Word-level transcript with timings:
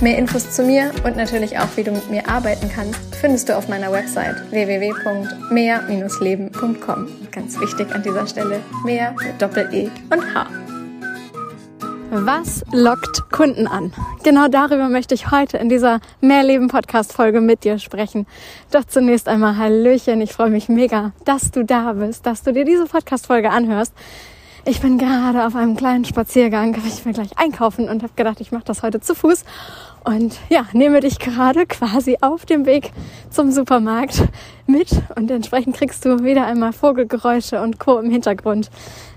Mehr 0.00 0.18
Infos 0.18 0.50
zu 0.50 0.64
mir 0.64 0.90
und 1.04 1.16
natürlich 1.16 1.56
auch, 1.58 1.68
wie 1.76 1.84
du 1.84 1.92
mit 1.92 2.10
mir 2.10 2.28
arbeiten 2.28 2.68
kannst, 2.74 2.98
findest 3.14 3.48
du 3.48 3.56
auf 3.56 3.68
meiner 3.68 3.90
Website 3.90 4.36
www.mehr-leben.com. 4.50 7.08
Ganz 7.30 7.58
wichtig 7.60 7.94
an 7.94 8.02
dieser 8.02 8.26
Stelle, 8.26 8.60
mehr 8.84 9.14
mit 9.24 9.40
Doppel-E 9.40 9.88
und 10.10 10.34
H. 10.34 10.46
Was 12.10 12.62
lockt 12.70 13.30
Kunden 13.32 13.66
an? 13.66 13.92
Genau 14.22 14.46
darüber 14.48 14.88
möchte 14.88 15.14
ich 15.14 15.32
heute 15.32 15.58
in 15.58 15.68
dieser 15.68 16.00
Mehrleben-Podcast-Folge 16.20 17.40
mit 17.40 17.64
dir 17.64 17.78
sprechen. 17.78 18.26
Doch 18.70 18.84
zunächst 18.84 19.26
einmal 19.26 19.56
Hallöchen. 19.56 20.20
Ich 20.20 20.32
freue 20.32 20.50
mich 20.50 20.68
mega, 20.68 21.12
dass 21.24 21.50
du 21.50 21.64
da 21.64 21.94
bist, 21.94 22.26
dass 22.26 22.42
du 22.42 22.52
dir 22.52 22.64
diese 22.64 22.86
Podcast-Folge 22.86 23.50
anhörst. 23.50 23.92
Ich 24.66 24.80
bin 24.80 24.96
gerade 24.96 25.46
auf 25.46 25.56
einem 25.56 25.76
kleinen 25.76 26.06
Spaziergang, 26.06 26.74
ich 26.86 27.04
will 27.04 27.12
gleich 27.12 27.36
einkaufen 27.36 27.90
und 27.90 28.02
habe 28.02 28.14
gedacht, 28.16 28.40
ich 28.40 28.50
mache 28.50 28.64
das 28.64 28.82
heute 28.82 28.98
zu 28.98 29.14
Fuß. 29.14 29.44
Und 30.04 30.38
ja, 30.48 30.64
nehme 30.72 31.00
dich 31.00 31.18
gerade 31.18 31.66
quasi 31.66 32.16
auf 32.22 32.46
dem 32.46 32.64
Weg 32.64 32.92
zum 33.28 33.52
Supermarkt 33.52 34.22
mit 34.66 35.02
und 35.16 35.30
entsprechend 35.30 35.76
kriegst 35.76 36.06
du 36.06 36.24
wieder 36.24 36.46
einmal 36.46 36.72
Vogelgeräusche 36.72 37.60
und 37.60 37.78
Co. 37.78 37.98
im 37.98 38.10
Hintergrund 38.10 38.70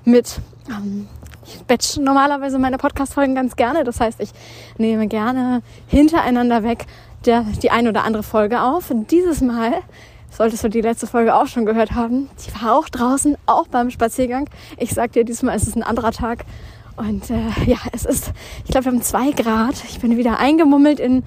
mit. 0.04 0.42
Ähm, 0.70 1.08
ich 1.45 1.61
batch 1.61 1.95
normalerweise 1.95 2.59
meine 2.59 2.78
Podcast-Folgen 2.78 3.34
ganz 3.34 3.56
gerne. 3.56 3.86
Das 3.86 4.02
heißt, 4.02 4.20
ich 4.20 4.32
nehme 4.78 5.08
gerne 5.08 5.61
hintereinander 5.88 6.64
weg 6.64 6.86
der, 7.26 7.45
die 7.64 7.72
ein 7.72 7.88
oder 7.88 8.04
andere 8.04 8.23
Folge 8.23 8.61
auf. 8.61 8.92
Und 8.92 9.11
dieses 9.11 9.39
Mal 9.39 9.72
solltest 10.30 10.64
du 10.64 10.70
die 10.70 10.81
letzte 10.81 11.08
Folge 11.08 11.36
auch 11.36 11.47
schon 11.47 11.66
gehört 11.66 11.92
haben. 11.92 12.30
Die 12.45 12.61
war 12.61 12.78
auch 12.78 12.89
draußen, 12.89 13.38
auch 13.45 13.67
beim 13.67 13.89
Spaziergang. 13.89 14.50
Ich 14.78 14.94
sag 14.94 15.14
dir, 15.14 15.23
diesmal 15.23 15.56
ist 15.56 15.67
es 15.67 15.75
ein 15.75 15.83
anderer 15.83 16.11
Tag. 16.11 16.45
Und 16.95 17.30
äh, 17.30 17.42
ja, 17.66 17.78
es 17.94 18.06
ist, 18.06 18.31
ich 18.66 18.72
glaube, 18.72 18.86
wir 18.86 18.92
haben 18.92 19.02
zwei 19.02 19.31
Grad. 19.31 19.75
Ich 19.89 20.00
bin 20.00 20.17
wieder 20.17 20.39
eingemummelt 20.39 21.00
in 21.00 21.23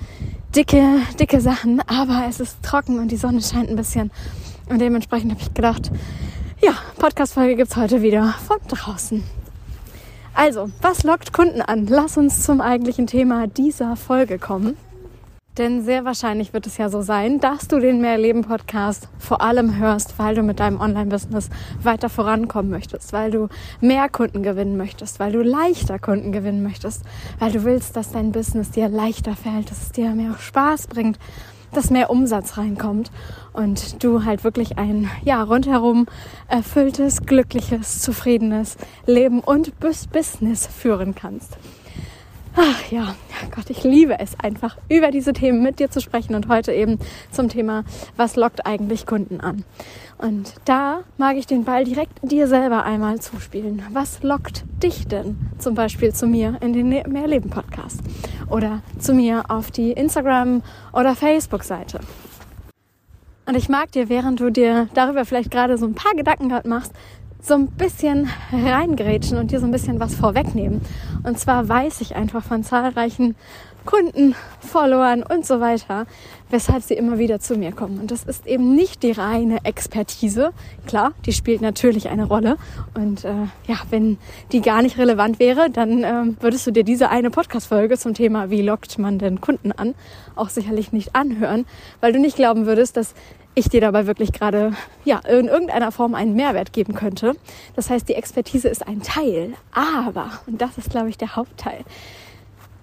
dicke, 0.55 1.01
dicke 1.19 1.41
Sachen, 1.41 1.81
aber 1.87 2.27
es 2.29 2.41
ist 2.41 2.63
trocken 2.63 2.99
und 2.99 3.11
die 3.11 3.17
Sonne 3.17 3.41
scheint 3.41 3.71
ein 3.71 3.77
bisschen. 3.77 4.11
Und 4.69 4.81
dementsprechend 4.81 5.33
habe 5.33 5.41
ich 5.41 5.55
gedacht, 5.55 5.91
ja, 6.61 6.73
Podcast-Folge 6.99 7.57
gibt's 7.57 7.77
heute 7.77 8.03
wieder 8.03 8.35
von 8.47 8.59
draußen. 8.69 9.23
Also, 10.35 10.71
was 10.81 11.03
lockt 11.03 11.33
Kunden 11.33 11.61
an? 11.61 11.87
Lass 11.87 12.17
uns 12.17 12.43
zum 12.43 12.61
eigentlichen 12.61 13.07
Thema 13.07 13.47
dieser 13.47 13.97
Folge 13.97 14.39
kommen. 14.39 14.77
Denn 15.59 15.83
sehr 15.83 16.05
wahrscheinlich 16.05 16.53
wird 16.53 16.67
es 16.67 16.79
ja 16.79 16.89
so 16.89 17.03
sein, 17.03 17.41
dass 17.41 17.67
du 17.67 17.81
den 17.81 18.01
Mehrleben-Podcast 18.01 19.09
vor 19.19 19.43
allem 19.43 19.77
hörst, 19.77 20.19
weil 20.19 20.37
du 20.37 20.43
mit 20.43 20.61
deinem 20.61 20.81
Online-Business 20.81 21.51
weiter 21.83 22.09
vorankommen 22.09 22.71
möchtest, 22.71 23.13
weil 23.13 23.33
du 23.33 23.49
mehr 23.81 24.09
Kunden 24.09 24.45
gewinnen 24.45 24.77
möchtest, 24.77 25.19
weil 25.19 25.33
du 25.33 25.43
leichter 25.43 25.99
Kunden 25.99 26.31
gewinnen 26.31 26.63
möchtest, 26.63 27.03
weil 27.41 27.51
du 27.51 27.65
willst, 27.65 27.97
dass 27.97 28.13
dein 28.13 28.31
Business 28.31 28.71
dir 28.71 28.89
leichter 28.89 29.35
fällt, 29.35 29.71
dass 29.73 29.83
es 29.83 29.93
dir 29.93 30.11
mehr 30.11 30.37
Spaß 30.39 30.87
bringt, 30.87 31.19
dass 31.73 31.91
mehr 31.91 32.11
Umsatz 32.11 32.57
reinkommt 32.57 33.11
und 33.53 34.03
du 34.05 34.25
halt 34.25 34.45
wirklich 34.45 34.79
ein 34.79 35.11
ja 35.25 35.43
rundherum 35.43 36.07
erfülltes, 36.49 37.23
glückliches, 37.23 38.01
zufriedenes 38.01 38.77
Leben 39.05 39.41
und 39.41 39.73
Business 39.81 40.67
führen 40.67 41.15
kannst. 41.15 41.59
Ach 42.57 42.91
ja, 42.91 43.15
Gott, 43.55 43.71
ich 43.71 43.85
liebe 43.85 44.19
es 44.19 44.39
einfach, 44.41 44.77
über 44.89 45.13
diese 45.13 45.33
Themen 45.33 45.63
mit 45.63 45.79
dir 45.79 45.89
zu 45.89 46.01
sprechen 46.01 46.35
und 46.35 46.49
heute 46.49 46.73
eben 46.73 46.99
zum 47.31 47.49
Thema, 47.49 47.85
was 48.17 48.35
lockt 48.35 48.67
eigentlich 48.67 49.07
Kunden 49.07 49.41
an? 49.41 49.65
Und 50.19 50.55
da 50.65 51.05
mag 51.17 51.37
ich 51.37 51.47
den 51.47 51.65
Ball 51.65 51.85
direkt 51.85 52.19
dir 52.23 52.49
selber 52.49 52.85
einmal 52.85 53.21
zuspielen. 53.21 53.83
Was 53.93 54.23
lockt 54.23 54.65
dich 54.83 55.07
denn 55.07 55.37
zum 55.59 55.75
Beispiel 55.75 56.13
zu 56.13 56.27
mir 56.27 56.59
in 56.61 56.73
den 56.73 56.89
Mehrleben 56.89 57.51
Podcast 57.51 58.01
oder 58.49 58.83
zu 58.99 59.15
mir 59.15 59.45
auf 59.49 59.71
die 59.71 59.93
Instagram 59.93 60.63
oder 60.93 61.15
Facebook 61.15 61.63
Seite? 61.63 62.01
Und 63.47 63.57
ich 63.57 63.69
mag 63.69 63.91
dir, 63.93 64.09
während 64.09 64.39
du 64.41 64.51
dir 64.51 64.89
darüber 64.95 65.25
vielleicht 65.25 65.51
gerade 65.51 65.79
so 65.79 65.87
ein 65.87 65.95
paar 65.95 66.15
Gedanken 66.15 66.49
gerade 66.49 66.69
machst, 66.69 66.93
so 67.45 67.55
ein 67.55 67.69
bisschen 67.69 68.29
reingrätschen 68.53 69.39
und 69.39 69.51
dir 69.51 69.61
so 69.61 69.67
ein 69.67 69.73
bisschen 69.73 70.01
was 70.01 70.15
vorwegnehmen. 70.15 70.81
Und 71.23 71.39
zwar 71.39 71.69
weiß 71.69 72.01
ich 72.01 72.17
einfach 72.17 72.45
von 72.45 72.65
zahlreichen 72.65 73.35
Kunden, 73.87 74.35
Followern 74.61 75.23
und 75.23 75.47
so 75.47 75.61
weiter, 75.61 76.07
weshalb 76.51 76.83
sie 76.83 76.95
immer 76.95 77.19
wieder 77.19 77.41
zu 77.41 77.57
mir 77.57 77.73
kommen. 77.73 77.99
Und 77.99 78.11
das 78.11 78.25
ist 78.25 78.47
eben 78.47 78.75
nicht 78.75 79.03
die 79.03 79.13
reine 79.13 79.65
Expertise. 79.65 80.53
Klar, 80.87 81.13
die 81.27 81.33
spielt 81.33 81.61
natürlich 81.61 82.09
eine 82.09 82.25
Rolle. 82.25 82.57
Und 82.95 83.25
äh, 83.25 83.33
ja, 83.67 83.77
wenn 83.91 84.19
die 84.53 84.61
gar 84.61 84.83
nicht 84.83 84.99
relevant 84.99 85.39
wäre, 85.39 85.71
dann 85.71 86.05
äh, 86.05 86.43
würdest 86.43 86.67
du 86.67 86.71
dir 86.71 86.85
diese 86.85 87.09
eine 87.09 87.31
Podcast-Folge 87.31 87.99
zum 87.99 88.15
Thema, 88.15 88.51
wie 88.51 88.63
lockt 88.63 88.99
man 88.99 89.19
denn 89.19 89.41
Kunden 89.41 89.73
an, 89.73 89.95
auch 90.37 90.49
sicherlich 90.49 90.93
nicht 90.93 91.15
anhören, 91.15 91.67
weil 92.01 92.13
du 92.13 92.21
nicht 92.21 92.37
glauben 92.37 92.67
würdest, 92.67 92.97
dass 92.97 93.15
ich 93.55 93.69
dir 93.69 93.81
dabei 93.81 94.07
wirklich 94.07 94.33
gerade 94.33 94.73
ja 95.05 95.19
in 95.19 95.49
irgendeiner 95.49 95.93
Form 95.93 96.15
einen 96.15 96.35
Mehrwert 96.35 96.73
geben 96.73 96.95
könnte. 96.95 97.35
Das 97.75 97.91
heißt, 97.91 98.09
die 98.09 98.15
Expertise 98.15 98.69
ist 98.69 98.87
ein 98.87 99.03
Teil, 99.03 99.55
aber 99.73 100.31
und 100.47 100.61
das 100.63 100.79
ist 100.79 100.91
glaube 100.91 101.09
ich 101.09 101.19
der 101.19 101.37
Hauptteil, 101.37 101.85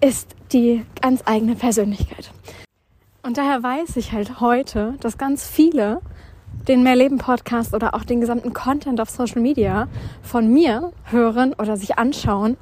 ist 0.00 0.34
die 0.52 0.84
ganz 1.00 1.22
eigene 1.26 1.54
Persönlichkeit. 1.54 2.30
Und 3.22 3.36
daher 3.36 3.62
weiß 3.62 3.96
ich 3.96 4.12
halt 4.12 4.40
heute, 4.40 4.94
dass 5.00 5.18
ganz 5.18 5.46
viele 5.46 6.00
den 6.66 6.82
Mehrleben 6.82 7.18
Podcast 7.18 7.74
oder 7.74 7.94
auch 7.94 8.04
den 8.04 8.20
gesamten 8.20 8.52
Content 8.52 9.00
auf 9.00 9.10
Social 9.10 9.40
Media 9.40 9.88
von 10.22 10.52
mir 10.52 10.92
hören 11.04 11.54
oder 11.54 11.76
sich 11.76 11.98
anschauen, 11.98 12.56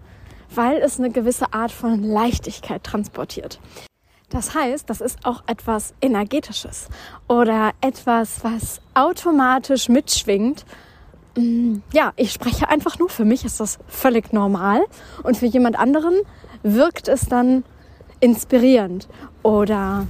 weil 0.54 0.78
es 0.78 0.98
eine 0.98 1.10
gewisse 1.10 1.52
Art 1.52 1.72
von 1.72 2.02
Leichtigkeit 2.02 2.84
transportiert. 2.84 3.60
Das 4.30 4.54
heißt, 4.54 4.90
das 4.90 5.00
ist 5.00 5.24
auch 5.24 5.44
etwas 5.46 5.94
Energetisches 6.00 6.88
oder 7.28 7.72
etwas, 7.80 8.42
was 8.42 8.80
automatisch 8.94 9.88
mitschwingt. 9.88 10.64
Ja, 11.92 12.12
ich 12.16 12.32
spreche 12.32 12.68
einfach 12.68 12.98
nur. 12.98 13.08
Für 13.08 13.24
mich 13.24 13.44
ist 13.44 13.60
das 13.60 13.78
völlig 13.86 14.32
normal 14.32 14.84
und 15.22 15.36
für 15.36 15.46
jemand 15.46 15.78
anderen 15.78 16.14
wirkt 16.62 17.08
es 17.08 17.26
dann 17.26 17.64
inspirierend 18.20 19.08
oder 19.42 20.06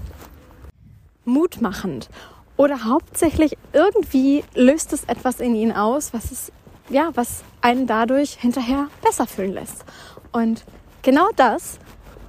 mutmachend 1.25 2.09
oder 2.57 2.85
hauptsächlich 2.85 3.59
irgendwie 3.73 4.45
löst 4.55 4.93
es 4.93 5.05
etwas 5.05 5.41
in 5.41 5.55
ihn 5.55 5.73
aus, 5.73 6.15
was 6.15 6.31
es 6.31 6.53
ja, 6.89 7.11
was 7.15 7.43
einen 7.61 7.87
dadurch 7.87 8.35
hinterher 8.35 8.89
besser 9.03 9.27
fühlen 9.27 9.53
lässt. 9.53 9.85
Und 10.33 10.65
genau 11.03 11.29
das 11.35 11.79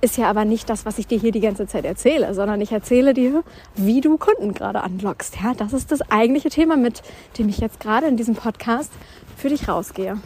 ist 0.01 0.17
ja 0.17 0.29
aber 0.29 0.45
nicht 0.45 0.69
das, 0.69 0.85
was 0.85 0.97
ich 0.97 1.07
dir 1.07 1.19
hier 1.19 1.31
die 1.31 1.39
ganze 1.39 1.67
Zeit 1.67 1.85
erzähle, 1.85 2.33
sondern 2.33 2.61
ich 2.61 2.71
erzähle 2.71 3.13
dir, 3.13 3.43
wie 3.75 4.01
du 4.01 4.17
Kunden 4.17 4.53
gerade 4.53 4.81
anlockst. 4.81 5.37
Ja, 5.41 5.53
das 5.53 5.73
ist 5.73 5.91
das 5.91 6.01
eigentliche 6.11 6.49
Thema, 6.49 6.77
mit 6.77 7.01
dem 7.37 7.49
ich 7.49 7.57
jetzt 7.59 7.79
gerade 7.79 8.07
in 8.07 8.17
diesem 8.17 8.35
Podcast 8.35 8.91
für 9.35 9.49
dich 9.49 9.67
rausgehe. 9.67 10.17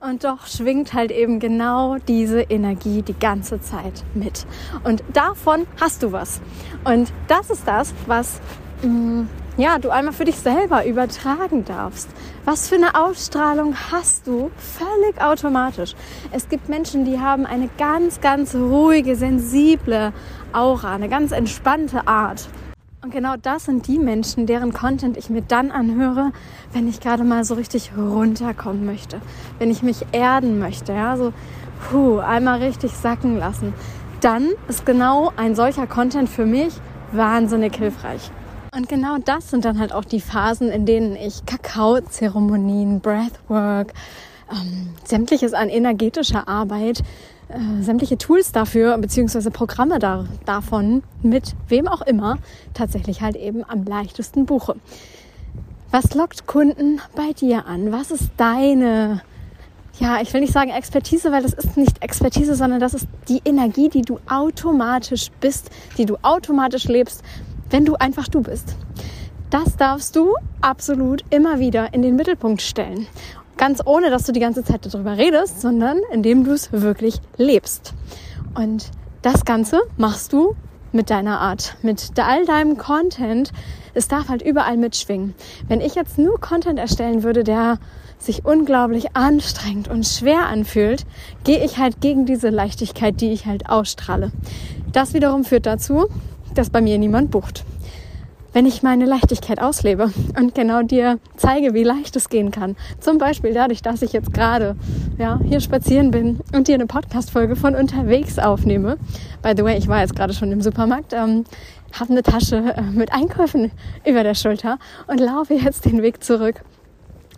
Und 0.00 0.24
doch 0.24 0.46
schwingt 0.46 0.92
halt 0.92 1.10
eben 1.10 1.40
genau 1.40 1.96
diese 1.96 2.42
Energie 2.42 3.00
die 3.00 3.18
ganze 3.18 3.60
Zeit 3.60 4.04
mit. 4.12 4.46
Und 4.84 5.02
davon 5.14 5.66
hast 5.80 6.02
du 6.02 6.12
was. 6.12 6.42
Und 6.84 7.10
das 7.26 7.48
ist 7.48 7.66
das, 7.66 7.94
was 8.06 8.40
mh, 8.82 8.88
mm, 8.88 9.28
ja, 9.56 9.78
du 9.78 9.90
einmal 9.90 10.12
für 10.12 10.24
dich 10.24 10.36
selber 10.36 10.84
übertragen 10.84 11.64
darfst. 11.64 12.08
Was 12.44 12.68
für 12.68 12.74
eine 12.74 12.94
Ausstrahlung 12.96 13.76
hast 13.92 14.26
du? 14.26 14.50
Völlig 14.56 15.22
automatisch. 15.22 15.94
Es 16.32 16.48
gibt 16.48 16.68
Menschen, 16.68 17.04
die 17.04 17.20
haben 17.20 17.46
eine 17.46 17.68
ganz, 17.78 18.20
ganz 18.20 18.54
ruhige, 18.54 19.14
sensible 19.14 20.12
Aura, 20.52 20.94
eine 20.94 21.08
ganz 21.08 21.30
entspannte 21.30 22.08
Art. 22.08 22.48
Und 23.02 23.12
genau 23.12 23.34
das 23.40 23.66
sind 23.66 23.86
die 23.86 23.98
Menschen, 23.98 24.46
deren 24.46 24.72
Content 24.72 25.16
ich 25.16 25.30
mir 25.30 25.42
dann 25.42 25.70
anhöre, 25.70 26.32
wenn 26.72 26.88
ich 26.88 27.00
gerade 27.00 27.22
mal 27.22 27.44
so 27.44 27.54
richtig 27.54 27.92
runterkommen 27.96 28.84
möchte, 28.84 29.20
wenn 29.58 29.70
ich 29.70 29.82
mich 29.82 30.04
erden 30.10 30.58
möchte, 30.58 30.94
ja, 30.94 31.16
so 31.16 31.32
puh, 31.90 32.18
einmal 32.18 32.60
richtig 32.60 32.92
sacken 32.92 33.38
lassen. 33.38 33.72
Dann 34.20 34.48
ist 34.68 34.84
genau 34.84 35.32
ein 35.36 35.54
solcher 35.54 35.86
Content 35.86 36.28
für 36.28 36.46
mich 36.46 36.72
wahnsinnig 37.12 37.76
hilfreich. 37.76 38.30
Und 38.76 38.88
genau 38.88 39.18
das 39.24 39.50
sind 39.50 39.64
dann 39.64 39.78
halt 39.78 39.92
auch 39.92 40.04
die 40.04 40.20
Phasen, 40.20 40.68
in 40.68 40.84
denen 40.84 41.14
ich 41.14 41.46
Kakaozeremonien, 41.46 42.98
Breathwork, 42.98 43.92
ähm, 44.50 44.88
sämtliches 45.04 45.54
an 45.54 45.68
energetischer 45.68 46.48
Arbeit, 46.48 47.04
äh, 47.48 47.82
sämtliche 47.82 48.18
Tools 48.18 48.50
dafür 48.50 48.98
beziehungsweise 48.98 49.52
Programme 49.52 50.00
da, 50.00 50.24
davon 50.44 51.04
mit 51.22 51.54
wem 51.68 51.86
auch 51.86 52.02
immer 52.02 52.38
tatsächlich 52.72 53.20
halt 53.20 53.36
eben 53.36 53.62
am 53.68 53.84
leichtesten 53.84 54.44
buche. 54.44 54.74
Was 55.92 56.14
lockt 56.14 56.48
Kunden 56.48 57.00
bei 57.14 57.32
dir 57.32 57.66
an? 57.66 57.92
Was 57.92 58.10
ist 58.10 58.30
deine, 58.38 59.22
ja, 60.00 60.20
ich 60.20 60.32
will 60.34 60.40
nicht 60.40 60.52
sagen 60.52 60.70
Expertise, 60.70 61.30
weil 61.30 61.44
das 61.44 61.52
ist 61.52 61.76
nicht 61.76 62.02
Expertise, 62.02 62.56
sondern 62.56 62.80
das 62.80 62.94
ist 62.94 63.06
die 63.28 63.40
Energie, 63.44 63.88
die 63.88 64.02
du 64.02 64.18
automatisch 64.28 65.30
bist, 65.40 65.70
die 65.96 66.06
du 66.06 66.16
automatisch 66.22 66.86
lebst, 66.86 67.22
wenn 67.74 67.84
du 67.84 67.96
einfach 67.96 68.28
du 68.28 68.40
bist. 68.40 68.76
Das 69.50 69.76
darfst 69.76 70.14
du 70.14 70.36
absolut 70.60 71.24
immer 71.30 71.58
wieder 71.58 71.92
in 71.92 72.02
den 72.02 72.14
Mittelpunkt 72.14 72.62
stellen. 72.62 73.08
Ganz 73.56 73.80
ohne, 73.84 74.10
dass 74.10 74.22
du 74.22 74.30
die 74.30 74.38
ganze 74.38 74.62
Zeit 74.62 74.86
darüber 74.86 75.18
redest, 75.18 75.60
sondern 75.60 75.98
indem 76.12 76.44
du 76.44 76.52
es 76.52 76.70
wirklich 76.70 77.20
lebst. 77.36 77.92
Und 78.54 78.92
das 79.22 79.44
Ganze 79.44 79.80
machst 79.96 80.32
du 80.32 80.54
mit 80.92 81.10
deiner 81.10 81.40
Art, 81.40 81.76
mit 81.82 82.12
all 82.16 82.44
deinem 82.44 82.78
Content. 82.78 83.50
Es 83.92 84.06
darf 84.06 84.28
halt 84.28 84.42
überall 84.42 84.76
mitschwingen. 84.76 85.34
Wenn 85.66 85.80
ich 85.80 85.96
jetzt 85.96 86.16
nur 86.16 86.40
Content 86.40 86.78
erstellen 86.78 87.24
würde, 87.24 87.42
der 87.42 87.80
sich 88.20 88.44
unglaublich 88.44 89.16
anstrengend 89.16 89.88
und 89.88 90.06
schwer 90.06 90.46
anfühlt, 90.46 91.04
gehe 91.42 91.64
ich 91.64 91.78
halt 91.78 92.00
gegen 92.00 92.24
diese 92.24 92.50
Leichtigkeit, 92.50 93.20
die 93.20 93.32
ich 93.32 93.46
halt 93.46 93.68
ausstrahle. 93.68 94.30
Das 94.92 95.12
wiederum 95.12 95.42
führt 95.42 95.66
dazu, 95.66 96.06
dass 96.54 96.70
bei 96.70 96.80
mir 96.80 96.98
niemand 96.98 97.30
bucht 97.30 97.64
wenn 98.54 98.66
ich 98.66 98.84
meine 98.84 99.04
Leichtigkeit 99.04 99.60
auslebe 99.60 100.10
und 100.38 100.54
genau 100.54 100.82
dir 100.82 101.18
zeige, 101.36 101.74
wie 101.74 101.82
leicht 101.82 102.16
es 102.16 102.28
gehen 102.28 102.52
kann. 102.52 102.76
Zum 103.00 103.18
Beispiel 103.18 103.52
dadurch, 103.52 103.82
dass 103.82 104.00
ich 104.00 104.12
jetzt 104.12 104.32
gerade 104.32 104.76
ja, 105.18 105.40
hier 105.44 105.60
spazieren 105.60 106.12
bin 106.12 106.38
und 106.54 106.68
dir 106.68 106.74
eine 106.74 106.86
Podcast-Folge 106.86 107.56
von 107.56 107.74
unterwegs 107.74 108.38
aufnehme. 108.38 108.96
By 109.42 109.54
the 109.56 109.64
way, 109.64 109.76
ich 109.76 109.88
war 109.88 110.00
jetzt 110.00 110.14
gerade 110.14 110.32
schon 110.32 110.52
im 110.52 110.62
Supermarkt, 110.62 111.12
ähm, 111.12 111.44
habe 111.98 112.10
eine 112.12 112.22
Tasche 112.22 112.74
äh, 112.76 112.82
mit 112.82 113.12
Einkäufen 113.12 113.72
über 114.06 114.22
der 114.22 114.36
Schulter 114.36 114.78
und 115.08 115.18
laufe 115.18 115.54
jetzt 115.54 115.84
den 115.84 116.00
Weg 116.02 116.22
zurück. 116.22 116.62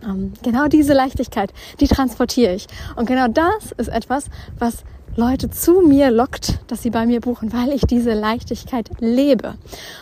Ähm, 0.05 0.33
genau 0.43 0.69
diese 0.69 0.93
Leichtigkeit, 0.93 1.53
die 1.81 1.89
transportiere 1.89 2.55
ich. 2.55 2.67
Und 2.97 3.07
genau 3.07 3.29
das 3.29 3.73
ist 3.77 3.89
etwas, 3.89 4.27
was 4.59 4.85
Leute 5.17 5.49
zu 5.49 5.81
mir 5.81 6.11
lockt, 6.11 6.59
dass 6.67 6.83
sie 6.83 6.91
bei 6.91 7.07
mir 7.07 7.21
buchen, 7.21 7.51
weil 7.53 7.71
ich 7.71 7.83
diese 7.83 8.13
Leichtigkeit 8.13 8.91
lebe. 9.01 9.55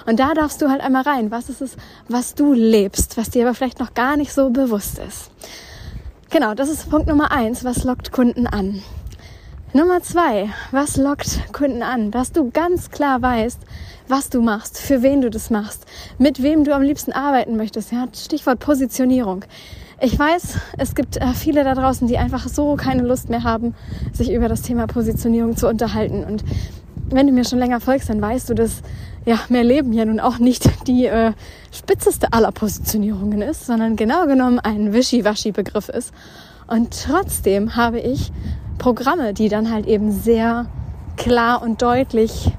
Und 0.07 0.19
da 0.19 0.35
darfst 0.35 0.61
du 0.61 0.69
halt 0.69 0.81
einmal 0.81 1.03
rein. 1.03 1.31
Was 1.31 1.49
ist 1.49 1.61
es, 1.61 1.77
was 2.09 2.35
du 2.35 2.53
lebst, 2.53 3.17
was 3.17 3.31
dir 3.31 3.47
aber 3.47 3.55
vielleicht 3.55 3.79
noch 3.79 3.95
gar 3.95 4.17
nicht 4.17 4.33
so 4.33 4.51
bewusst 4.51 4.99
ist? 4.99 5.31
Genau, 6.31 6.55
das 6.55 6.69
ist 6.69 6.91
Punkt 6.91 7.07
Nummer 7.07 7.31
eins. 7.31 7.63
Was 7.63 7.85
lockt 7.85 8.11
Kunden 8.11 8.49
an? 8.49 8.83
Nummer 9.73 10.03
zwei, 10.03 10.51
was 10.73 10.97
lockt 10.97 11.53
Kunden 11.53 11.83
an? 11.83 12.11
Dass 12.11 12.33
du 12.33 12.51
ganz 12.51 12.91
klar 12.91 13.23
weißt, 13.23 13.61
was 14.09 14.31
du 14.31 14.41
machst, 14.41 14.79
für 14.79 15.03
wen 15.03 15.21
du 15.21 15.31
das 15.31 15.51
machst, 15.51 15.87
mit 16.19 16.43
wem 16.43 16.65
du 16.65 16.75
am 16.75 16.83
liebsten 16.83 17.13
arbeiten 17.13 17.57
möchtest. 17.57 17.93
Ja, 17.93 18.09
Stichwort 18.13 18.59
Positionierung. 18.59 19.45
Ich 20.01 20.19
weiß, 20.19 20.59
es 20.79 20.95
gibt 20.95 21.17
äh, 21.17 21.33
viele 21.35 21.65
da 21.65 21.75
draußen, 21.75 22.09
die 22.09 22.19
einfach 22.19 22.49
so 22.49 22.77
keine 22.77 23.03
Lust 23.03 23.31
mehr 23.31 23.45
haben, 23.45 23.75
sich 24.13 24.33
über 24.33 24.49
das 24.49 24.63
Thema 24.63 24.87
Positionierung 24.87 25.57
zu 25.57 25.69
unterhalten. 25.69 26.25
Und 26.25 26.45
wenn 27.11 27.27
du 27.27 27.33
mir 27.33 27.45
schon 27.45 27.59
länger 27.59 27.81
folgst, 27.81 28.09
dann 28.09 28.21
weißt 28.21 28.51
du, 28.51 28.55
dass 28.55 28.83
ja, 29.25 29.39
mehr 29.49 29.65
Leben 29.65 29.93
ja 29.93 30.05
nun 30.05 30.21
auch 30.21 30.39
nicht 30.39 30.69
die 30.87 31.07
äh, 31.07 31.33
spitzeste 31.73 32.33
aller 32.33 32.53
Positionierungen 32.53 33.43
ist, 33.43 33.67
sondern 33.67 33.97
genau 33.97 34.27
genommen 34.27 34.59
ein 34.59 34.93
Wischiwaschi-Begriff 34.93 35.89
ist. 35.89 36.13
Und 36.67 37.05
trotzdem 37.07 37.77
habe 37.77 38.01
ich 38.01 38.33
Programme, 38.79 39.35
die 39.35 39.49
dann 39.49 39.71
halt 39.71 39.87
eben 39.87 40.11
sehr 40.11 40.67
klar 41.17 41.63
und 41.63 41.81
deutlich 41.83 42.51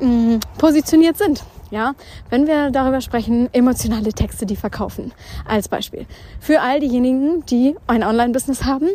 mh, 0.00 0.08
mm, 0.08 0.40
positioniert 0.58 1.16
sind. 1.16 1.44
Ja, 1.76 1.94
wenn 2.30 2.46
wir 2.46 2.70
darüber 2.70 3.02
sprechen, 3.02 3.50
emotionale 3.52 4.14
Texte, 4.14 4.46
die 4.46 4.56
verkaufen, 4.56 5.12
als 5.46 5.68
Beispiel. 5.68 6.06
Für 6.40 6.62
all 6.62 6.80
diejenigen, 6.80 7.44
die 7.44 7.76
ein 7.86 8.02
Online-Business 8.02 8.64
haben, 8.64 8.88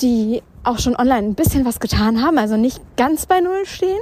die 0.00 0.42
auch 0.64 0.78
schon 0.78 0.96
online 0.96 1.28
ein 1.28 1.34
bisschen 1.34 1.66
was 1.66 1.78
getan 1.78 2.22
haben, 2.22 2.38
also 2.38 2.56
nicht 2.56 2.80
ganz 2.96 3.26
bei 3.26 3.40
Null 3.40 3.66
stehen, 3.66 4.00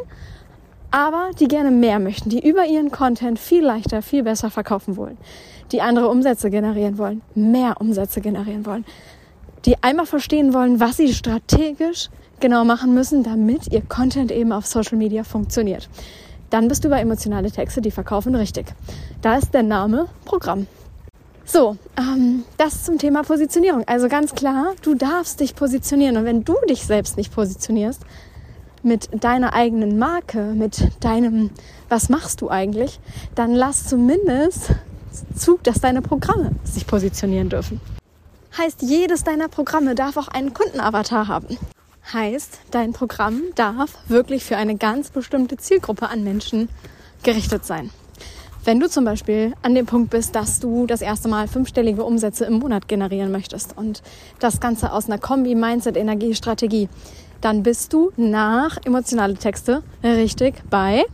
aber 0.93 1.31
die 1.41 1.49
gerne 1.49 1.73
mehr 1.73 1.99
möchten, 1.99 2.29
die 2.29 2.49
über 2.49 2.65
ihren 2.67 2.93
Content 2.93 3.41
viel 3.41 3.65
leichter, 3.65 4.01
viel 4.01 4.23
besser 4.23 4.49
verkaufen 4.49 4.97
wollen, 4.97 5.19
die 5.73 5.83
andere 5.83 6.09
Umsätze 6.09 6.51
generieren 6.51 6.99
wollen, 6.99 7.21
mehr 7.35 7.81
Umsätze 7.81 8.21
generieren 8.21 8.65
wollen, 8.65 8.85
die 9.65 9.83
einmal 9.83 10.07
verstehen 10.07 10.55
wollen, 10.55 10.79
was 10.79 10.99
sie 10.99 11.13
strategisch 11.13 12.11
genau 12.39 12.65
machen 12.65 12.95
müssen, 12.95 13.25
damit 13.25 13.73
ihr 13.73 13.83
Content 13.83 14.31
eben 14.31 14.53
auf 14.53 14.67
Social 14.67 14.99
Media 14.99 15.25
funktioniert 15.25 15.89
dann 16.55 16.69
bist 16.69 16.85
du 16.85 16.89
bei 16.89 17.01
emotionale 17.01 17.51
Texte, 17.51 17.81
die 17.81 17.91
verkaufen 17.91 18.37
richtig. 18.37 18.67
Da 19.23 19.37
ist 19.37 19.53
der 19.53 19.65
Name 19.65 20.07
Programm. 20.25 20.69
So, 21.45 21.77
ähm, 21.99 22.45
das 22.59 22.85
zum 22.85 22.97
Thema 22.97 23.23
Positionierung. 23.25 23.83
Also 23.89 24.09
ganz 24.09 24.37
klar, 24.37 24.75
du 24.83 24.95
darfst 24.95 25.41
dich 25.41 25.57
positionieren. 25.57 26.17
Und 26.17 26.27
wenn 26.27 26.45
du 26.45 26.55
dich 26.71 26.87
selbst 26.87 27.17
nicht 27.17 27.35
positionierst, 27.35 28.03
mit 28.85 29.09
deiner 29.25 29.53
eigenen 29.53 29.99
Marke, 29.99 30.53
mit 30.55 30.91
deinem, 31.01 31.51
was 31.89 32.09
machst 32.09 32.41
du 32.41 32.51
eigentlich, 32.51 33.01
dann 33.35 33.53
lass 33.53 33.89
zumindest 33.89 34.71
zu, 35.37 35.59
dass 35.65 35.81
deine 35.81 36.03
Programme 36.03 36.53
sich 36.63 36.87
positionieren 36.87 37.49
dürfen. 37.49 37.81
Heißt, 38.57 38.81
jedes 38.83 39.25
deiner 39.25 39.49
Programme 39.49 39.97
darf 39.97 40.17
auch 40.17 40.29
einen 40.29 40.55
Kundenavatar 40.55 41.27
haben. 41.27 41.59
Heißt, 42.13 42.61
dein 42.71 42.93
Programm 42.93 43.43
darf 43.55 43.99
wirklich 44.09 44.45
für 44.45 44.57
eine 44.57 44.77
ganz 44.77 45.11
bestimmte 45.11 45.57
Zielgruppe 45.57 46.09
an 46.09 46.23
Menschen 46.23 46.69
gerichtet 47.23 47.65
sein. 47.65 47.91
Wenn 48.65 48.81
du 48.81 48.89
zum 48.89 49.05
Beispiel 49.05 49.53
an 49.63 49.75
dem 49.75 49.87
Punkt 49.87 50.11
bist, 50.11 50.35
dass 50.35 50.61
du 50.61 50.87
das 50.87 51.03
erste 51.03 51.29
Mal 51.29 51.49
fünfstellige 51.49 52.05
Umsätze 52.05 52.45
im 52.45 52.55
Monat 52.61 52.89
generieren 52.89 53.31
möchtest 53.31 53.77
und 53.77 54.03
das 54.39 54.61
Ganze 54.61 54.93
aus 54.93 55.07
einer 55.07 55.19
Kombi 55.19 55.55
Mindset 55.55 55.97
Energie 55.97 56.35
Strategie, 56.35 56.89
dann 57.41 57.63
bist 57.63 57.93
du 57.93 58.11
nach 58.17 58.79
emotionale 58.85 59.35
Texte 59.35 59.83
richtig 60.03 60.63
bei 60.71 61.05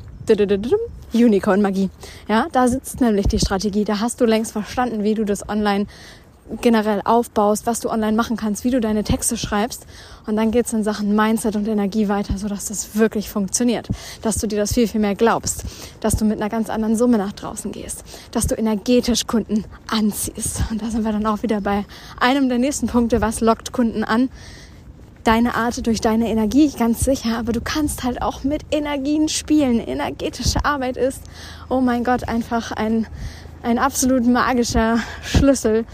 Unicorn 1.12 1.60
Magie. 1.60 1.90
Ja, 2.28 2.46
da 2.52 2.68
sitzt 2.68 3.00
nämlich 3.00 3.26
die 3.26 3.40
Strategie. 3.40 3.84
Da 3.84 3.98
hast 3.98 4.20
du 4.20 4.26
längst 4.26 4.52
verstanden, 4.52 5.02
wie 5.02 5.14
du 5.14 5.24
das 5.24 5.48
online 5.48 5.86
generell 6.60 7.00
aufbaust, 7.04 7.66
was 7.66 7.80
du 7.80 7.90
online 7.90 8.16
machen 8.16 8.36
kannst, 8.36 8.64
wie 8.64 8.70
du 8.70 8.80
deine 8.80 9.04
Texte 9.04 9.36
schreibst. 9.36 9.86
Und 10.26 10.36
dann 10.36 10.50
geht's 10.50 10.72
in 10.72 10.84
Sachen 10.84 11.14
Mindset 11.14 11.56
und 11.56 11.66
Energie 11.68 12.08
weiter, 12.08 12.36
sodass 12.36 12.66
das 12.66 12.96
wirklich 12.96 13.30
funktioniert. 13.30 13.88
Dass 14.22 14.36
du 14.36 14.46
dir 14.46 14.58
das 14.58 14.74
viel, 14.74 14.88
viel 14.88 15.00
mehr 15.00 15.14
glaubst. 15.14 15.64
Dass 16.00 16.16
du 16.16 16.24
mit 16.24 16.40
einer 16.40 16.50
ganz 16.50 16.70
anderen 16.70 16.96
Summe 16.96 17.18
nach 17.18 17.32
draußen 17.32 17.72
gehst. 17.72 18.04
Dass 18.32 18.46
du 18.46 18.54
energetisch 18.54 19.26
Kunden 19.26 19.64
anziehst. 19.88 20.62
Und 20.70 20.82
da 20.82 20.90
sind 20.90 21.04
wir 21.04 21.12
dann 21.12 21.26
auch 21.26 21.42
wieder 21.42 21.60
bei 21.60 21.84
einem 22.18 22.48
der 22.48 22.58
nächsten 22.58 22.86
Punkte. 22.86 23.20
Was 23.20 23.40
lockt 23.40 23.72
Kunden 23.72 24.04
an? 24.04 24.28
Deine 25.24 25.54
Art 25.54 25.86
durch 25.86 26.00
deine 26.00 26.28
Energie, 26.28 26.70
ganz 26.70 27.00
sicher. 27.00 27.38
Aber 27.38 27.52
du 27.52 27.60
kannst 27.60 28.04
halt 28.04 28.22
auch 28.22 28.42
mit 28.42 28.62
Energien 28.70 29.28
spielen. 29.28 29.78
Energetische 29.78 30.64
Arbeit 30.64 30.96
ist, 30.96 31.22
oh 31.68 31.80
mein 31.80 32.04
Gott, 32.04 32.26
einfach 32.28 32.72
ein, 32.72 33.06
ein 33.62 33.78
absolut 33.78 34.26
magischer 34.26 34.98
Schlüssel 35.22 35.84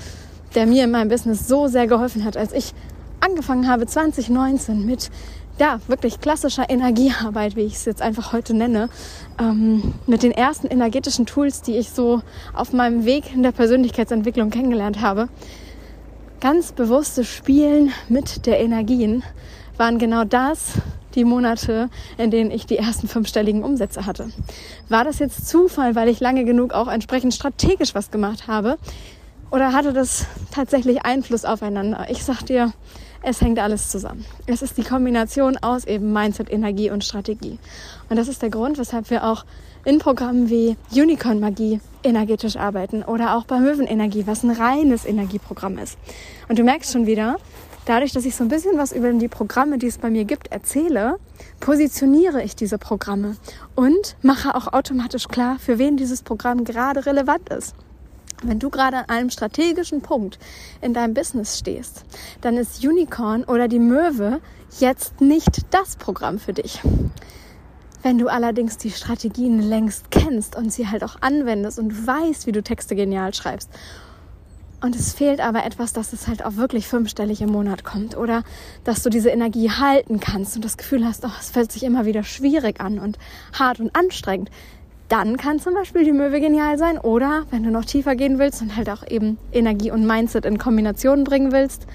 der 0.56 0.66
mir 0.66 0.84
in 0.84 0.90
meinem 0.90 1.08
Business 1.08 1.46
so 1.46 1.68
sehr 1.68 1.86
geholfen 1.86 2.24
hat, 2.24 2.36
als 2.36 2.52
ich 2.52 2.72
angefangen 3.20 3.68
habe 3.68 3.86
2019 3.86 4.84
mit 4.84 5.10
ja, 5.58 5.80
wirklich 5.86 6.20
klassischer 6.20 6.68
Energiearbeit, 6.68 7.56
wie 7.56 7.62
ich 7.62 7.74
es 7.74 7.84
jetzt 7.84 8.02
einfach 8.02 8.32
heute 8.32 8.52
nenne, 8.52 8.90
ähm, 9.40 9.94
mit 10.06 10.22
den 10.22 10.32
ersten 10.32 10.66
energetischen 10.66 11.24
Tools, 11.24 11.62
die 11.62 11.76
ich 11.76 11.90
so 11.90 12.20
auf 12.52 12.72
meinem 12.72 13.04
Weg 13.06 13.32
in 13.32 13.42
der 13.42 13.52
Persönlichkeitsentwicklung 13.52 14.50
kennengelernt 14.50 15.00
habe. 15.00 15.28
Ganz 16.40 16.72
bewusstes 16.72 17.26
Spielen 17.26 17.90
mit 18.08 18.44
der 18.44 18.60
Energien 18.60 19.22
waren 19.78 19.98
genau 19.98 20.24
das, 20.24 20.72
die 21.14 21.24
Monate, 21.24 21.88
in 22.18 22.30
denen 22.30 22.50
ich 22.50 22.66
die 22.66 22.76
ersten 22.76 23.08
fünfstelligen 23.08 23.64
Umsätze 23.64 24.04
hatte. 24.04 24.30
War 24.90 25.04
das 25.04 25.18
jetzt 25.18 25.48
Zufall, 25.48 25.94
weil 25.94 26.10
ich 26.10 26.20
lange 26.20 26.44
genug 26.44 26.74
auch 26.74 26.88
entsprechend 26.88 27.32
strategisch 27.32 27.94
was 27.94 28.10
gemacht 28.10 28.46
habe? 28.46 28.76
Oder 29.50 29.72
hatte 29.72 29.92
das 29.92 30.26
tatsächlich 30.50 31.04
Einfluss 31.04 31.44
aufeinander? 31.44 32.06
Ich 32.10 32.24
sag 32.24 32.42
dir, 32.42 32.72
es 33.22 33.40
hängt 33.40 33.58
alles 33.58 33.90
zusammen. 33.90 34.24
Es 34.46 34.62
ist 34.62 34.76
die 34.76 34.82
Kombination 34.82 35.56
aus 35.56 35.84
eben 35.84 36.12
Mindset, 36.12 36.50
Energie 36.50 36.90
und 36.90 37.04
Strategie. 37.04 37.58
Und 38.08 38.16
das 38.16 38.28
ist 38.28 38.42
der 38.42 38.50
Grund, 38.50 38.78
weshalb 38.78 39.10
wir 39.10 39.24
auch 39.24 39.44
in 39.84 39.98
Programmen 39.98 40.50
wie 40.50 40.76
Unicorn 40.92 41.40
Magie 41.40 41.80
energetisch 42.02 42.56
arbeiten 42.56 43.02
oder 43.02 43.36
auch 43.36 43.44
bei 43.44 43.58
Möwenenergie, 43.60 44.26
was 44.26 44.42
ein 44.42 44.50
reines 44.50 45.04
Energieprogramm 45.04 45.78
ist. 45.78 45.96
Und 46.48 46.58
du 46.58 46.64
merkst 46.64 46.92
schon 46.92 47.06
wieder, 47.06 47.36
dadurch, 47.84 48.12
dass 48.12 48.24
ich 48.24 48.34
so 48.34 48.44
ein 48.44 48.48
bisschen 48.48 48.78
was 48.78 48.92
über 48.92 49.12
die 49.12 49.28
Programme, 49.28 49.78
die 49.78 49.86
es 49.86 49.98
bei 49.98 50.10
mir 50.10 50.24
gibt, 50.24 50.52
erzähle, 50.52 51.18
positioniere 51.60 52.42
ich 52.42 52.56
diese 52.56 52.78
Programme 52.78 53.36
und 53.74 54.16
mache 54.22 54.54
auch 54.54 54.72
automatisch 54.72 55.28
klar, 55.28 55.58
für 55.60 55.78
wen 55.78 55.96
dieses 55.96 56.22
Programm 56.22 56.64
gerade 56.64 57.06
relevant 57.06 57.48
ist. 57.48 57.74
Wenn 58.42 58.58
du 58.58 58.68
gerade 58.70 58.98
an 58.98 59.08
einem 59.08 59.30
strategischen 59.30 60.02
Punkt 60.02 60.38
in 60.80 60.92
deinem 60.92 61.14
Business 61.14 61.58
stehst, 61.58 62.04
dann 62.42 62.56
ist 62.56 62.84
Unicorn 62.84 63.44
oder 63.44 63.66
die 63.66 63.78
Möwe 63.78 64.40
jetzt 64.78 65.20
nicht 65.20 65.62
das 65.70 65.96
Programm 65.96 66.38
für 66.38 66.52
dich. 66.52 66.80
Wenn 68.02 68.18
du 68.18 68.28
allerdings 68.28 68.76
die 68.76 68.90
Strategien 68.90 69.60
längst 69.60 70.10
kennst 70.10 70.54
und 70.54 70.72
sie 70.72 70.88
halt 70.88 71.02
auch 71.02 71.16
anwendest 71.22 71.78
und 71.78 72.06
weißt, 72.06 72.46
wie 72.46 72.52
du 72.52 72.62
Texte 72.62 72.94
genial 72.94 73.32
schreibst 73.34 73.70
und 74.82 74.94
es 74.94 75.14
fehlt 75.14 75.40
aber 75.40 75.64
etwas, 75.64 75.92
dass 75.92 76.12
es 76.12 76.28
halt 76.28 76.44
auch 76.44 76.56
wirklich 76.56 76.86
fünfstellig 76.86 77.40
im 77.40 77.50
Monat 77.50 77.84
kommt 77.84 78.16
oder 78.16 78.44
dass 78.84 79.02
du 79.02 79.10
diese 79.10 79.30
Energie 79.30 79.70
halten 79.70 80.20
kannst 80.20 80.54
und 80.56 80.64
das 80.64 80.76
Gefühl 80.76 81.04
hast, 81.04 81.24
oh, 81.24 81.30
es 81.40 81.50
fällt 81.50 81.72
sich 81.72 81.82
immer 81.82 82.04
wieder 82.04 82.22
schwierig 82.22 82.80
an 82.80 82.98
und 82.98 83.18
hart 83.52 83.80
und 83.80 83.96
anstrengend, 83.96 84.50
dann 85.08 85.36
kann 85.36 85.60
zum 85.60 85.74
Beispiel 85.74 86.04
die 86.04 86.12
Möwe 86.12 86.40
genial 86.40 86.78
sein. 86.78 86.98
Oder 86.98 87.44
wenn 87.50 87.62
du 87.62 87.70
noch 87.70 87.84
tiefer 87.84 88.16
gehen 88.16 88.38
willst 88.38 88.62
und 88.62 88.76
halt 88.76 88.90
auch 88.90 89.06
eben 89.08 89.38
Energie 89.52 89.90
und 89.90 90.06
Mindset 90.06 90.44
in 90.44 90.58
Kombination 90.58 91.24
bringen 91.24 91.52
willst, 91.52 91.86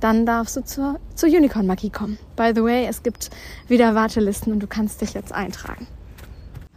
dann 0.00 0.26
darfst 0.26 0.56
du 0.56 0.64
zur, 0.64 0.98
zur 1.14 1.28
Unicorn 1.28 1.66
Magie 1.66 1.90
kommen. 1.90 2.18
By 2.36 2.52
the 2.54 2.62
way, 2.62 2.86
es 2.86 3.02
gibt 3.02 3.30
wieder 3.68 3.94
Wartelisten 3.94 4.52
und 4.52 4.60
du 4.60 4.66
kannst 4.66 5.00
dich 5.00 5.14
jetzt 5.14 5.32
eintragen. 5.32 5.86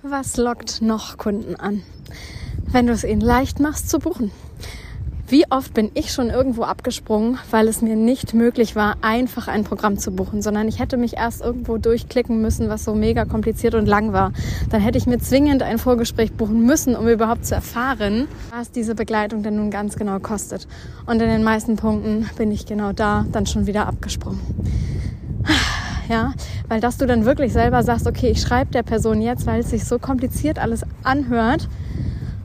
Was 0.01 0.37
lockt 0.37 0.81
noch 0.81 1.17
Kunden 1.17 1.55
an? 1.55 1.83
Wenn 2.71 2.87
du 2.87 2.93
es 2.93 3.03
ihnen 3.03 3.21
leicht 3.21 3.59
machst 3.59 3.89
zu 3.89 3.99
buchen. 3.99 4.31
Wie 5.29 5.45
oft 5.51 5.75
bin 5.75 5.91
ich 5.93 6.11
schon 6.11 6.31
irgendwo 6.31 6.63
abgesprungen, 6.63 7.37
weil 7.51 7.67
es 7.67 7.83
mir 7.83 7.95
nicht 7.95 8.33
möglich 8.33 8.75
war, 8.75 8.95
einfach 9.01 9.47
ein 9.47 9.63
Programm 9.63 9.99
zu 9.99 10.09
buchen, 10.09 10.41
sondern 10.41 10.67
ich 10.67 10.79
hätte 10.79 10.97
mich 10.97 11.17
erst 11.17 11.41
irgendwo 11.41 11.77
durchklicken 11.77 12.41
müssen, 12.41 12.67
was 12.67 12.83
so 12.83 12.95
mega 12.95 13.25
kompliziert 13.25 13.75
und 13.75 13.85
lang 13.85 14.11
war. 14.11 14.33
Dann 14.71 14.81
hätte 14.81 14.97
ich 14.97 15.05
mir 15.05 15.19
zwingend 15.19 15.61
ein 15.61 15.77
Vorgespräch 15.77 16.33
buchen 16.33 16.65
müssen, 16.65 16.95
um 16.95 17.07
überhaupt 17.07 17.45
zu 17.45 17.53
erfahren, 17.53 18.27
was 18.49 18.71
diese 18.71 18.95
Begleitung 18.95 19.43
denn 19.43 19.57
nun 19.57 19.69
ganz 19.69 19.97
genau 19.97 20.17
kostet. 20.17 20.67
Und 21.05 21.21
in 21.21 21.29
den 21.29 21.43
meisten 21.43 21.75
Punkten 21.75 22.27
bin 22.35 22.51
ich 22.51 22.65
genau 22.65 22.91
da 22.91 23.27
dann 23.31 23.45
schon 23.45 23.67
wieder 23.67 23.85
abgesprungen. 23.85 24.39
Ja, 26.09 26.33
weil 26.67 26.79
dass 26.81 26.97
du 26.97 27.05
dann 27.05 27.23
wirklich 27.23 27.53
selber 27.53 27.83
sagst, 27.83 28.07
okay, 28.07 28.31
ich 28.31 28.41
schreibe 28.41 28.71
der 28.71 28.81
Person 28.81 29.21
jetzt, 29.21 29.45
weil 29.45 29.59
es 29.59 29.69
sich 29.69 29.85
so 29.85 29.99
kompliziert 29.99 30.57
alles 30.57 30.81
anhört, 31.03 31.69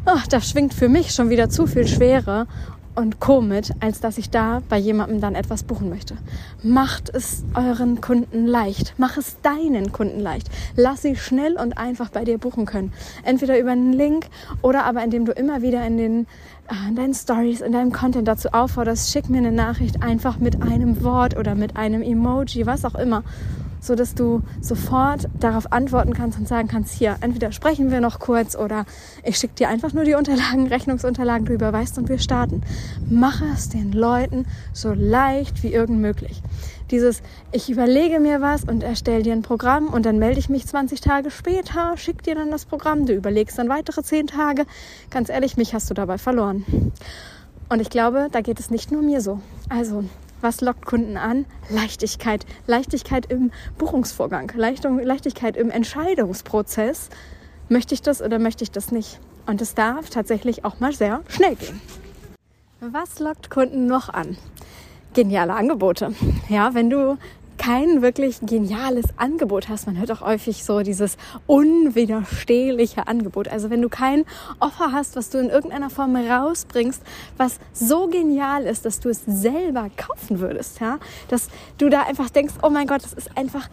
oh, 0.07 0.19
da 0.29 0.41
schwingt 0.43 0.75
für 0.75 0.91
mich 0.91 1.12
schon 1.12 1.31
wieder 1.31 1.49
zu 1.49 1.67
viel 1.67 1.87
Schwere 1.87 2.47
und 2.95 3.21
Co. 3.21 3.41
mit, 3.41 3.73
als 3.81 4.01
dass 4.01 4.19
ich 4.19 4.31
da 4.31 4.63
bei 4.69 4.79
jemandem 4.79 5.21
dann 5.21 5.35
etwas 5.35 5.63
buchen 5.63 5.89
möchte. 5.89 6.17
Macht 6.63 7.11
es 7.15 7.45
euren 7.55 8.01
Kunden 8.01 8.47
leicht. 8.47 8.95
Mach 8.99 9.17
es 9.17 9.41
deinen 9.43 9.93
Kunden 9.93 10.21
leicht. 10.21 10.49
Lass 10.77 11.03
sie 11.03 11.17
schnell 11.17 11.57
und 11.57 11.79
einfach 11.79 12.11
bei 12.11 12.25
dir 12.25 12.39
buchen 12.39 12.67
können. 12.67 12.93
Entweder 13.23 13.59
über 13.59 13.73
einen 13.73 13.93
Link 13.93 14.27
oder 14.63 14.85
aber 14.85 15.03
indem 15.03 15.25
du 15.25 15.33
immer 15.33 15.63
wieder 15.63 15.87
in 15.87 15.97
den 15.97 16.27
äh, 16.69 16.89
in 16.89 16.97
deinen 16.97 17.15
Stories, 17.15 17.61
in 17.61 17.73
deinem 17.73 17.93
Content 17.93 18.27
dazu 18.27 18.49
aufforderst, 18.53 19.13
schick 19.13 19.29
mir 19.29 19.39
eine 19.39 19.53
Nachricht 19.53 20.03
einfach 20.03 20.39
mit 20.39 20.63
einem 20.63 21.03
Wort 21.03 21.37
oder 21.37 21.55
mit 21.55 21.77
einem 21.77 22.03
Emoji, 22.03 22.67
was 22.67 22.85
auch 22.85 22.95
immer 22.95 23.23
so 23.85 23.95
dass 23.95 24.14
du 24.14 24.43
sofort 24.61 25.29
darauf 25.38 25.73
antworten 25.73 26.14
kannst 26.14 26.38
und 26.38 26.49
sagen 26.49 26.69
kannst, 26.69 26.95
hier, 26.95 27.17
entweder 27.21 27.53
sprechen 27.53 27.91
wir 27.91 28.00
noch 28.00 28.19
kurz 28.19 28.57
oder 28.57 28.87
ich 29.23 29.37
schicke 29.37 29.55
dir 29.55 29.69
einfach 29.69 29.93
nur 29.93 30.05
die 30.05 30.14
Unterlagen, 30.14 30.67
Rechnungsunterlagen, 30.69 31.47
du 31.47 31.53
überweist 31.53 31.99
und 31.99 32.09
wir 32.09 32.19
starten. 32.19 32.62
Mache 33.11 33.45
es 33.53 33.69
den 33.69 33.93
Leuten 33.93 34.47
so 34.73 34.93
leicht 34.93 35.62
wie 35.62 35.73
irgend 35.73 36.00
möglich. 36.00 36.43
Dieses, 36.91 37.23
ich 37.53 37.71
überlege 37.71 38.21
mir 38.21 38.41
was 38.41 38.64
und 38.64 38.83
erstelle 38.83 39.23
dir 39.23 39.33
ein 39.33 39.43
Programm 39.43 39.88
und 39.88 40.07
dann 40.07 40.19
melde 40.19 40.38
ich 40.38 40.49
mich 40.49 40.67
20 40.67 41.00
Tage 41.00 41.31
später, 41.31 41.97
schick 41.97 42.23
dir 42.23 42.35
dann 42.35 42.50
das 42.50 42.67
Programm, 42.67 43.07
du 43.07 43.14
überlegst 43.14 43.59
dann 43.59 43.69
weitere 43.69 44.03
10 44.03 44.29
Tage. 44.29 44.64
Ganz 45.11 45.29
ehrlich, 45.29 45.57
mich 45.57 45.75
hast 45.75 45.91
du 45.91 45.95
dabei 45.95 46.19
verloren. 46.19 46.64
Und 47.69 47.81
ich 47.81 47.91
glaube, 47.91 48.29
da 48.31 48.41
geht 48.41 48.61
es 48.61 48.71
nicht 48.71 48.93
nur 48.93 49.03
mir 49.03 49.21
so. 49.21 49.41
Also 49.69 50.05
was 50.45 50.61
lockt 50.61 50.85
Kunden 50.85 51.17
an? 51.17 51.47
Leichtigkeit. 51.71 52.47
Leichtigkeit 52.69 53.27
im 53.33 53.51
Buchungsvorgang. 53.79 54.53
Leichtigkeit 54.55 55.57
im 55.57 55.71
Entscheidungsprozess. 55.71 57.09
Möchte 57.69 57.95
ich 57.95 58.03
das 58.03 58.21
oder 58.21 58.39
möchte 58.39 58.63
ich 58.63 58.71
das 58.71 58.93
nicht? 58.93 59.19
Und 59.47 59.61
es 59.63 59.75
darf 59.75 60.11
tatsächlich 60.11 60.65
auch 60.65 60.79
mal 60.79 60.93
sehr 60.93 61.23
schnell 61.29 61.57
gehen. 61.57 61.81
Was 62.81 63.19
lockt 63.19 63.49
Kunden 63.49 63.87
noch 63.87 64.11
an? 64.11 64.37
Geniale 65.15 65.55
Angebote. 65.55 66.15
Ja, 66.51 66.75
wenn 66.75 66.91
du 66.91 67.17
kein 67.58 68.02
wirklich 68.02 68.40
geniales 68.40 69.06
Angebot 69.16 69.68
hast. 69.68 69.87
Man 69.87 69.99
hört 69.99 70.11
auch 70.11 70.20
häufig 70.20 70.64
so 70.64 70.80
dieses 70.80 71.16
unwiderstehliche 71.46 73.06
Angebot. 73.06 73.49
Also 73.49 73.70
wenn 73.70 73.82
du 73.82 73.88
kein 73.88 74.25
Offer 74.61 74.92
hast, 74.92 75.16
was 75.16 75.30
du 75.30 75.38
in 75.38 75.49
irgendeiner 75.49 75.90
Form 75.90 76.16
rausbringst, 76.16 77.02
was 77.37 77.58
so 77.73 78.08
genial 78.08 78.64
ist, 78.64 78.84
dass 78.84 79.00
du 79.00 79.08
es 79.08 79.23
selber 79.26 79.90
kaufen 79.96 80.40
würdest, 80.40 80.80
ja, 80.80 80.99
dass 81.28 81.49
du 81.78 81.88
da 81.88 82.02
einfach 82.02 82.30
denkst, 82.30 82.54
oh 82.62 82.70
mein 82.70 82.87
Gott, 82.87 83.02
das 83.04 83.12
ist 83.12 83.37
einfach 83.37 83.68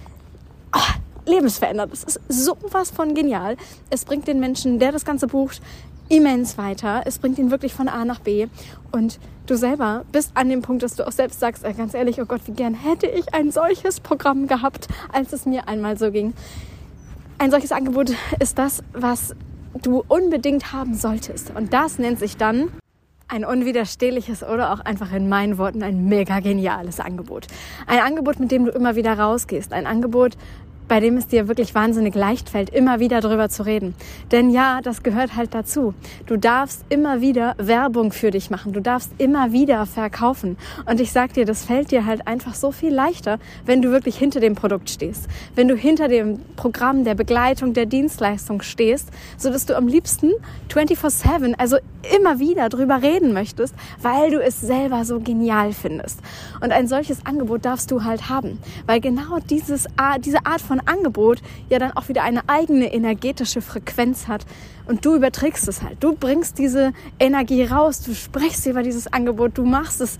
oh, 0.76 1.30
lebensverändert. 1.30 1.92
Das 1.92 2.04
ist 2.04 2.20
sowas 2.28 2.92
von 2.92 3.14
genial. 3.14 3.58
Es 3.90 4.06
bringt 4.06 4.28
den 4.28 4.40
Menschen, 4.40 4.80
der 4.80 4.92
das 4.92 5.06
Ganze 5.06 5.28
bucht, 5.28 5.62
immens 6.12 6.58
weiter. 6.58 7.04
Es 7.06 7.20
bringt 7.20 7.40
ihn 7.40 7.52
wirklich 7.52 7.74
von 7.74 7.88
A 7.88 8.04
nach 8.06 8.20
B. 8.20 8.48
Und 8.92 9.20
du 9.48 9.56
selber 9.56 10.04
bist 10.12 10.32
an 10.36 10.50
dem 10.50 10.62
Punkt, 10.62 10.84
dass 10.84 10.96
du 10.96 11.08
auch 11.08 11.12
selbst 11.12 11.40
sagst, 11.40 11.64
äh, 11.64 11.74
ganz 11.74 11.94
ehrlich, 11.94 12.22
oh 12.22 12.26
Gott, 12.26 12.42
wie 12.46 12.52
gern 12.52 12.74
hätte 12.74 13.08
ich 13.08 13.34
ein 13.34 13.52
solches 13.52 14.02
Programm 14.02 14.48
gehabt, 14.48 14.88
als 15.12 15.32
es 15.34 15.46
mir 15.46 15.68
einmal 15.68 15.98
so 15.98 16.12
ging. 16.12 16.34
Ein 17.38 17.50
solches 17.50 17.72
Angebot 17.72 18.12
ist 18.40 18.60
das, 18.60 18.84
was 18.94 19.34
du 19.82 20.04
unbedingt 20.08 20.74
haben 20.74 20.94
solltest. 20.96 21.56
Und 21.56 21.74
das 21.74 21.98
nennt 21.98 22.20
sich 22.20 22.36
dann 22.36 22.70
ein 23.30 23.46
unwiderstehliches 23.46 24.44
oder 24.44 24.74
auch 24.74 24.82
einfach 24.82 25.14
in 25.14 25.30
meinen 25.30 25.58
Worten 25.58 25.82
ein 25.84 26.06
mega 26.10 26.42
geniales 26.42 27.00
Angebot. 27.00 27.48
Ein 27.88 28.00
Angebot, 28.00 28.42
mit 28.42 28.52
dem 28.52 28.66
du 28.66 28.72
immer 28.72 28.98
wieder 28.98 29.18
rausgehst. 29.18 29.72
Ein 29.72 29.88
Angebot, 29.88 30.36
bei 30.92 31.00
dem 31.00 31.16
es 31.16 31.26
dir 31.26 31.48
wirklich 31.48 31.74
wahnsinnig 31.74 32.16
leicht 32.16 32.50
fällt, 32.50 32.70
immer 32.70 33.00
wieder 33.00 33.22
drüber 33.22 33.48
zu 33.48 33.66
reden. 33.66 33.96
Denn 34.34 34.50
ja, 34.50 34.82
das 34.84 35.04
gehört 35.04 35.38
halt 35.38 35.54
dazu. 35.54 35.94
Du 36.26 36.36
darfst 36.36 36.84
immer 36.90 37.22
wieder 37.22 37.56
Werbung 37.58 38.12
für 38.12 38.30
dich 38.30 38.50
machen. 38.50 38.74
Du 38.74 38.82
darfst 38.82 39.10
immer 39.18 39.54
wieder 39.54 39.86
verkaufen. 39.86 40.58
Und 40.86 41.00
ich 41.00 41.14
sag 41.14 41.32
dir, 41.32 41.46
das 41.46 41.64
fällt 41.64 41.92
dir 41.92 42.06
halt 42.06 42.28
einfach 42.28 42.56
so 42.56 42.74
viel 42.74 42.94
leichter, 42.94 43.40
wenn 43.66 43.82
du 43.82 43.92
wirklich 43.92 44.18
hinter 44.18 44.42
dem 44.42 44.56
Produkt 44.56 44.90
stehst. 44.90 45.30
Wenn 45.56 45.70
du 45.70 45.78
hinter 45.78 46.10
dem 46.10 46.42
Programm 46.58 47.06
der 47.06 47.16
Begleitung, 47.16 47.74
der 47.74 47.86
Dienstleistung 47.86 48.62
stehst, 48.62 49.12
so 49.38 49.50
dass 49.50 49.66
du 49.66 49.78
am 49.78 49.88
liebsten 49.88 50.32
24-7, 50.74 51.54
also 51.58 51.78
immer 52.18 52.40
wieder 52.40 52.68
drüber 52.68 53.02
reden 53.02 53.32
möchtest, 53.32 53.76
weil 54.02 54.32
du 54.32 54.42
es 54.42 54.60
selber 54.60 55.06
so 55.06 55.22
genial 55.22 55.72
findest. 55.72 56.20
Und 56.60 56.74
ein 56.74 56.90
solches 56.90 57.26
Angebot 57.26 57.64
darfst 57.64 57.92
du 57.92 58.04
halt 58.04 58.28
haben. 58.28 58.60
Weil 58.88 59.00
genau 59.00 59.40
dieses, 59.50 59.88
diese 60.20 60.46
Art 60.46 60.60
von 60.60 60.81
Angebot 60.88 61.42
ja 61.70 61.80
dann 61.80 61.92
auch 61.92 62.10
wieder 62.10 62.24
eine 62.24 62.48
eigene 62.48 62.94
energetische 62.94 63.62
Frequenz 63.62 64.28
hat. 64.28 64.46
Und 64.88 65.06
du 65.06 65.16
überträgst 65.16 65.68
es 65.68 65.82
halt. 65.82 65.98
Du 66.04 66.16
bringst 66.16 66.58
diese 66.58 66.94
Energie 67.20 67.64
raus, 67.64 68.02
du 68.02 68.14
sprichst 68.14 68.66
über 68.66 68.84
dieses 68.84 69.12
Angebot, 69.12 69.58
du 69.58 69.66
machst 69.66 70.02
es 70.02 70.18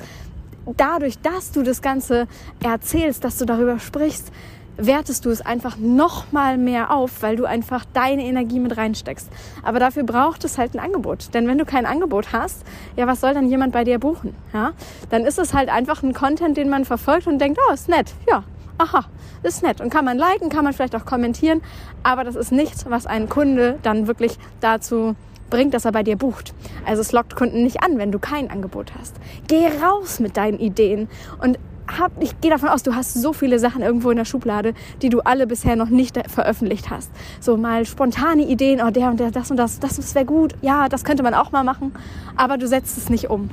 dadurch, 0.78 1.20
dass 1.20 1.52
du 1.52 1.64
das 1.64 1.82
Ganze 1.82 2.28
erzählst, 2.64 3.24
dass 3.24 3.38
du 3.38 3.46
darüber 3.46 3.80
sprichst, 3.80 4.32
wertest 4.78 5.26
du 5.26 5.30
es 5.30 5.42
einfach 5.42 5.78
noch 5.78 6.32
mal 6.32 6.58
mehr 6.58 6.92
auf, 6.92 7.22
weil 7.22 7.36
du 7.36 7.46
einfach 7.46 7.86
deine 7.94 8.24
Energie 8.24 8.60
mit 8.60 8.78
reinsteckst. 8.78 9.30
Aber 9.64 9.80
dafür 9.80 10.04
braucht 10.04 10.44
es 10.44 10.58
halt 10.58 10.74
ein 10.74 10.80
Angebot. 10.80 11.34
Denn 11.34 11.48
wenn 11.48 11.58
du 11.58 11.66
kein 11.66 11.86
Angebot 11.86 12.34
hast, 12.34 12.64
ja, 12.96 13.08
was 13.08 13.22
soll 13.22 13.34
dann 13.34 13.50
jemand 13.50 13.74
bei 13.74 13.84
dir 13.84 14.00
buchen? 14.00 14.36
Ja? 14.54 14.72
Dann 15.10 15.26
ist 15.26 15.40
es 15.40 15.54
halt 15.54 15.70
einfach 15.70 16.04
ein 16.04 16.14
Content, 16.14 16.58
den 16.58 16.70
man 16.70 16.86
verfolgt 16.86 17.28
und 17.28 17.40
denkt, 17.40 17.60
oh, 17.68 17.74
ist 17.74 17.90
nett. 17.90 18.14
Ja, 18.28 18.44
aha, 18.82 19.06
ist 19.44 19.64
nett. 19.64 19.82
Und 19.82 19.90
kann 19.90 20.06
man 20.06 20.18
liken, 20.18 20.50
kann 20.50 20.64
man 20.64 20.74
vielleicht 20.74 20.96
auch 20.96 21.06
kommentieren, 21.06 21.62
aber 22.04 22.24
das 22.24 22.36
ist 22.36 22.52
nichts, 22.52 22.86
was 22.90 23.06
einen 23.06 23.30
Kunde 23.30 23.78
dann 23.84 24.08
wirklich 24.08 24.38
dazu 24.60 25.16
bringt, 25.50 25.74
dass 25.74 25.86
er 25.86 25.92
bei 25.92 26.04
dir 26.04 26.16
bucht. 26.16 26.54
Also 26.86 27.02
es 27.02 27.12
lockt 27.12 27.36
Kunden 27.36 27.64
nicht 27.64 27.84
an, 27.84 27.98
wenn 27.98 28.12
du 28.12 28.20
kein 28.20 28.50
Angebot 28.50 28.94
hast. 28.98 29.16
Geh 29.48 29.68
raus 29.84 30.20
mit 30.20 30.38
deinen 30.38 30.60
Ideen 30.60 31.10
und 31.42 31.60
hab, 32.00 32.12
ich 32.22 32.40
gehe 32.40 32.52
davon 32.52 32.70
aus, 32.70 32.84
du 32.84 32.96
hast 32.96 33.14
so 33.14 33.34
viele 33.34 33.60
Sachen 33.60 33.82
irgendwo 33.82 34.12
in 34.12 34.18
der 34.18 34.26
Schublade, 34.26 34.74
die 35.02 35.10
du 35.10 35.20
alle 35.22 35.48
bisher 35.48 35.76
noch 35.76 35.90
nicht 35.90 36.18
veröffentlicht 36.30 36.90
hast. 36.90 37.12
So 37.40 37.58
mal 37.58 37.86
spontane 37.86 38.44
Ideen, 38.44 38.82
oh 38.82 38.92
der 38.92 39.10
und 39.10 39.20
der, 39.20 39.32
das 39.32 39.52
und 39.52 39.58
das, 39.58 39.80
das 39.80 40.16
wäre 40.16 40.26
gut, 40.26 40.56
ja, 40.62 40.88
das 40.88 41.04
könnte 41.04 41.24
man 41.24 41.34
auch 41.34 41.52
mal 41.52 41.64
machen, 41.64 41.94
aber 42.36 42.58
du 42.58 42.68
setzt 42.68 42.98
es 42.98 43.10
nicht 43.10 43.30
um. 43.30 43.50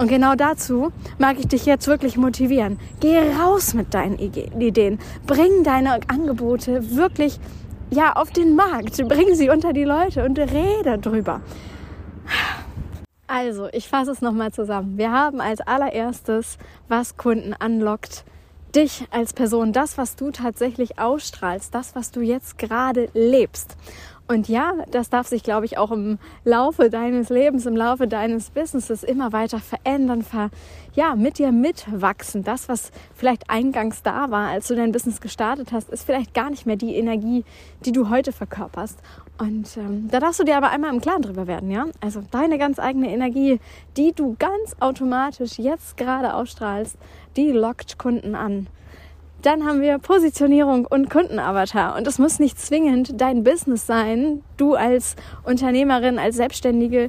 Und 0.00 0.08
genau 0.08 0.34
dazu 0.34 0.92
mag 1.18 1.38
ich 1.38 1.46
dich 1.46 1.66
jetzt 1.66 1.86
wirklich 1.86 2.16
motivieren. 2.16 2.78
Geh 3.00 3.18
raus 3.34 3.74
mit 3.74 3.92
deinen 3.92 4.18
Ideen. 4.18 4.98
Bring 5.26 5.62
deine 5.62 6.00
Angebote 6.08 6.96
wirklich 6.96 7.38
ja, 7.90 8.14
auf 8.14 8.30
den 8.30 8.56
Markt. 8.56 8.96
Bring 9.08 9.34
sie 9.34 9.50
unter 9.50 9.74
die 9.74 9.84
Leute 9.84 10.24
und 10.24 10.38
rede 10.38 10.96
drüber. 10.98 11.42
Also, 13.26 13.68
ich 13.72 13.88
fasse 13.88 14.12
es 14.12 14.22
nochmal 14.22 14.52
zusammen. 14.52 14.96
Wir 14.96 15.12
haben 15.12 15.42
als 15.42 15.60
allererstes, 15.60 16.56
was 16.88 17.18
Kunden 17.18 17.52
anlockt, 17.52 18.24
dich 18.74 19.04
als 19.10 19.34
Person, 19.34 19.74
das, 19.74 19.98
was 19.98 20.16
du 20.16 20.30
tatsächlich 20.30 20.98
ausstrahlst, 20.98 21.74
das, 21.74 21.94
was 21.94 22.10
du 22.10 22.22
jetzt 22.22 22.56
gerade 22.56 23.10
lebst. 23.12 23.76
Und 24.30 24.48
ja, 24.48 24.74
das 24.92 25.10
darf 25.10 25.26
sich, 25.26 25.42
glaube 25.42 25.66
ich, 25.66 25.76
auch 25.76 25.90
im 25.90 26.20
Laufe 26.44 26.88
deines 26.88 27.30
Lebens, 27.30 27.66
im 27.66 27.74
Laufe 27.74 28.06
deines 28.06 28.50
Businesses 28.50 29.02
immer 29.02 29.32
weiter 29.32 29.58
verändern, 29.58 30.22
ver, 30.22 30.50
ja, 30.94 31.16
mit 31.16 31.38
dir 31.38 31.50
mitwachsen. 31.50 32.44
Das, 32.44 32.68
was 32.68 32.92
vielleicht 33.12 33.50
eingangs 33.50 34.04
da 34.04 34.30
war, 34.30 34.46
als 34.46 34.68
du 34.68 34.76
dein 34.76 34.92
Business 34.92 35.20
gestartet 35.20 35.72
hast, 35.72 35.90
ist 35.90 36.04
vielleicht 36.04 36.32
gar 36.32 36.48
nicht 36.48 36.64
mehr 36.64 36.76
die 36.76 36.94
Energie, 36.94 37.44
die 37.84 37.90
du 37.90 38.08
heute 38.08 38.30
verkörperst. 38.30 39.00
Und 39.38 39.76
ähm, 39.76 40.06
da 40.12 40.20
darfst 40.20 40.38
du 40.38 40.44
dir 40.44 40.56
aber 40.56 40.70
einmal 40.70 40.94
im 40.94 41.00
Klaren 41.00 41.22
drüber 41.22 41.48
werden, 41.48 41.68
ja? 41.68 41.86
Also 42.00 42.22
deine 42.30 42.56
ganz 42.56 42.78
eigene 42.78 43.10
Energie, 43.10 43.58
die 43.96 44.12
du 44.12 44.36
ganz 44.38 44.76
automatisch 44.78 45.58
jetzt 45.58 45.96
gerade 45.96 46.34
ausstrahlst, 46.34 46.96
die 47.36 47.50
lockt 47.50 47.98
Kunden 47.98 48.36
an. 48.36 48.68
Dann 49.42 49.64
haben 49.66 49.80
wir 49.80 49.98
Positionierung 49.98 50.84
und 50.84 51.08
Kundenavatar. 51.08 51.96
Und 51.96 52.06
das 52.06 52.18
muss 52.18 52.38
nicht 52.38 52.60
zwingend 52.60 53.20
dein 53.20 53.42
Business 53.42 53.86
sein. 53.86 54.42
Du 54.56 54.74
als 54.74 55.16
Unternehmerin, 55.44 56.18
als 56.18 56.36
Selbstständige, 56.36 57.08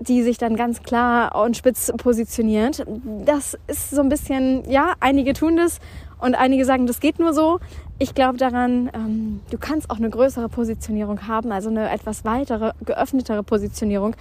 die 0.00 0.22
sich 0.22 0.38
dann 0.38 0.56
ganz 0.56 0.82
klar 0.82 1.40
und 1.40 1.56
spitz 1.56 1.92
positioniert. 1.96 2.84
Das 3.24 3.56
ist 3.68 3.90
so 3.90 4.00
ein 4.00 4.08
bisschen, 4.08 4.68
ja, 4.68 4.94
einige 4.98 5.32
tun 5.32 5.56
das 5.56 5.78
und 6.18 6.34
einige 6.34 6.64
sagen, 6.64 6.86
das 6.86 7.00
geht 7.00 7.18
nur 7.18 7.32
so. 7.32 7.60
Ich 7.98 8.14
glaube 8.14 8.38
daran, 8.38 8.90
ähm, 8.94 9.40
du 9.50 9.58
kannst 9.58 9.90
auch 9.90 9.98
eine 9.98 10.10
größere 10.10 10.48
Positionierung 10.48 11.28
haben, 11.28 11.52
also 11.52 11.68
eine 11.68 11.90
etwas 11.90 12.24
weitere, 12.24 12.72
geöffnetere 12.84 13.42
Positionierung. 13.42 14.16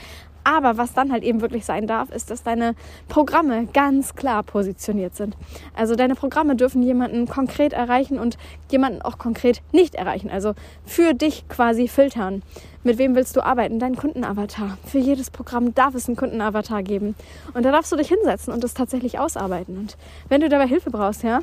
Aber 0.50 0.78
was 0.78 0.94
dann 0.94 1.12
halt 1.12 1.24
eben 1.24 1.42
wirklich 1.42 1.64
sein 1.64 1.86
darf, 1.86 2.10
ist, 2.10 2.32
dass 2.32 2.42
deine 2.42 2.74
Programme 3.08 3.68
ganz 3.68 4.16
klar 4.16 4.42
positioniert 4.42 5.16
sind. 5.16 5.38
Also 5.76 5.96
deine 5.96 6.16
Programme 6.16 6.56
dürfen 6.56 6.82
jemanden 6.82 7.28
konkret 7.28 7.72
erreichen 7.72 8.18
und 8.18 8.40
jemanden 8.72 9.04
auch 9.04 9.20
konkret 9.20 9.62
nicht 9.72 9.94
erreichen. 9.94 10.32
Also 10.32 10.56
für 10.88 11.14
dich 11.14 11.48
quasi 11.50 11.88
filtern. 11.88 12.42
Mit 12.84 12.98
wem 12.98 13.14
willst 13.14 13.36
du 13.36 13.46
arbeiten? 13.46 13.78
Dein 13.78 13.96
Kundenavatar. 13.96 14.80
Für 14.86 14.98
jedes 14.98 15.30
Programm 15.30 15.76
darf 15.76 15.94
es 15.94 16.08
einen 16.08 16.16
Kundenavatar 16.16 16.82
geben. 16.82 17.14
Und 17.54 17.64
da 17.64 17.72
darfst 17.72 17.92
du 17.92 17.96
dich 17.96 18.08
hinsetzen 18.08 18.52
und 18.52 18.64
das 18.64 18.74
tatsächlich 18.74 19.20
ausarbeiten. 19.20 19.78
Und 19.78 19.98
wenn 20.30 20.42
du 20.42 20.50
dabei 20.50 20.66
Hilfe 20.66 20.90
brauchst, 20.90 21.22
ja, 21.22 21.42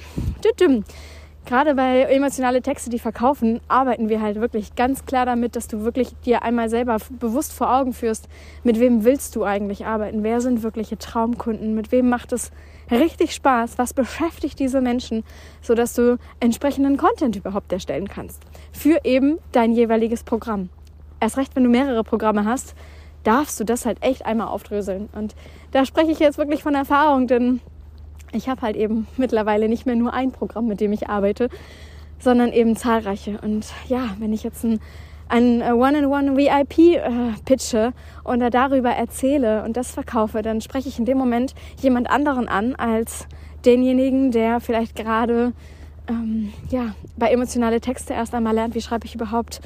gerade 1.46 1.74
bei 1.74 2.02
emotionale 2.02 2.60
Texte, 2.60 2.90
die 2.90 2.98
verkaufen, 2.98 3.60
arbeiten 3.68 4.08
wir 4.08 4.20
halt 4.20 4.40
wirklich 4.40 4.74
ganz 4.74 5.06
klar 5.06 5.24
damit, 5.24 5.56
dass 5.56 5.68
du 5.68 5.82
wirklich 5.82 6.14
dir 6.24 6.42
einmal 6.42 6.68
selber 6.68 6.98
bewusst 7.18 7.52
vor 7.52 7.74
Augen 7.74 7.92
führst, 7.92 8.28
mit 8.64 8.78
wem 8.78 9.04
willst 9.04 9.34
du 9.36 9.44
eigentlich 9.44 9.86
arbeiten? 9.86 10.22
Wer 10.22 10.40
sind 10.40 10.62
wirkliche 10.62 10.98
Traumkunden? 10.98 11.74
Mit 11.74 11.92
wem 11.92 12.08
macht 12.08 12.32
es 12.32 12.50
richtig 12.90 13.34
Spaß? 13.34 13.78
Was 13.78 13.94
beschäftigt 13.94 14.58
diese 14.58 14.80
Menschen, 14.80 15.24
sodass 15.62 15.94
du 15.94 16.18
entsprechenden 16.40 16.96
Content 16.96 17.36
überhaupt 17.36 17.72
erstellen 17.72 18.08
kannst? 18.08 18.42
Für 18.72 19.00
eben 19.04 19.38
dein 19.52 19.72
jeweiliges 19.72 20.24
Programm. 20.24 20.68
Erst 21.20 21.38
recht, 21.38 21.56
wenn 21.56 21.64
du 21.64 21.70
mehrere 21.70 22.04
Programme 22.04 22.44
hast, 22.44 22.74
darfst 23.22 23.58
du 23.58 23.64
das 23.64 23.86
halt 23.86 23.98
echt 24.02 24.26
einmal 24.26 24.48
aufdröseln. 24.48 25.08
Und 25.12 25.34
da 25.72 25.84
spreche 25.84 26.10
ich 26.10 26.18
jetzt 26.18 26.38
wirklich 26.38 26.62
von 26.62 26.74
Erfahrung, 26.74 27.26
denn 27.26 27.60
ich 28.32 28.48
habe 28.48 28.62
halt 28.62 28.76
eben 28.76 29.06
mittlerweile 29.16 29.68
nicht 29.68 29.86
mehr 29.86 29.96
nur 29.96 30.12
ein 30.12 30.32
Programm, 30.32 30.66
mit 30.66 30.80
dem 30.80 30.92
ich 30.92 31.08
arbeite, 31.08 31.48
sondern 32.18 32.52
eben 32.52 32.76
zahlreiche. 32.76 33.38
Und 33.42 33.66
ja, 33.88 34.16
wenn 34.18 34.32
ich 34.32 34.42
jetzt 34.42 34.64
ein, 34.64 34.80
ein 35.28 35.62
One-in-One 35.62 36.36
VIP 36.36 36.78
äh, 36.78 37.32
pitche 37.44 37.92
und 38.24 38.40
da 38.40 38.50
darüber 38.50 38.90
erzähle 38.90 39.64
und 39.64 39.76
das 39.76 39.90
verkaufe, 39.90 40.42
dann 40.42 40.60
spreche 40.60 40.88
ich 40.88 40.98
in 40.98 41.04
dem 41.04 41.18
Moment 41.18 41.54
jemand 41.80 42.10
anderen 42.10 42.48
an 42.48 42.74
als 42.74 43.26
denjenigen, 43.64 44.30
der 44.30 44.60
vielleicht 44.60 44.94
gerade 44.96 45.52
ähm, 46.08 46.52
ja, 46.70 46.94
bei 47.16 47.30
emotionale 47.30 47.80
Texte 47.80 48.14
erst 48.14 48.34
einmal 48.34 48.54
lernt, 48.54 48.74
wie 48.74 48.80
schreibe 48.80 49.06
ich 49.06 49.14
überhaupt 49.14 49.60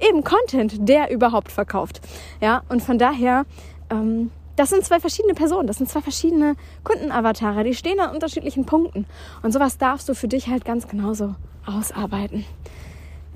eben 0.00 0.24
Content, 0.24 0.88
der 0.88 1.10
überhaupt 1.10 1.52
verkauft. 1.52 2.00
Ja, 2.40 2.62
und 2.68 2.82
von 2.82 2.98
daher 2.98 3.44
ähm, 3.90 4.30
das 4.56 4.70
sind 4.70 4.84
zwei 4.84 5.00
verschiedene 5.00 5.34
Personen, 5.34 5.66
das 5.66 5.78
sind 5.78 5.90
zwei 5.90 6.00
verschiedene 6.00 6.54
Kundenavatare, 6.84 7.64
die 7.64 7.74
stehen 7.74 8.00
an 8.00 8.14
unterschiedlichen 8.14 8.66
Punkten. 8.66 9.06
Und 9.42 9.52
sowas 9.52 9.78
darfst 9.78 10.08
du 10.08 10.14
für 10.14 10.28
dich 10.28 10.48
halt 10.48 10.64
ganz 10.64 10.88
genauso 10.88 11.34
ausarbeiten. 11.66 12.44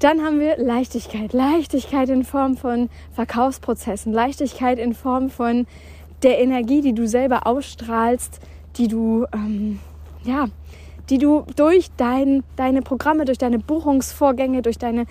Dann 0.01 0.23
haben 0.23 0.39
wir 0.39 0.59
Leichtigkeit. 0.59 1.33
Leichtigkeit 1.33 2.09
in 2.09 2.25
Form 2.25 2.57
von 2.57 2.89
Verkaufsprozessen, 3.13 4.13
Leichtigkeit 4.13 4.79
in 4.79 4.95
Form 4.95 5.29
von 5.29 5.67
der 6.23 6.39
Energie, 6.39 6.83
die 6.83 6.95
du 6.95 7.09
selber 7.09 7.47
ausstrahlst, 7.47 8.39
die 8.77 8.87
du, 8.87 9.26
ähm, 9.33 9.81
ja, 10.23 10.47
die 11.11 11.19
du 11.19 11.45
durch 11.57 11.91
dein, 11.97 12.45
deine 12.54 12.83
Programme, 12.83 13.25
durch 13.25 13.39
deine 13.39 13.59
Buchungsvorgänge, 13.59 14.63
durch 14.63 14.78
deine, 14.78 15.07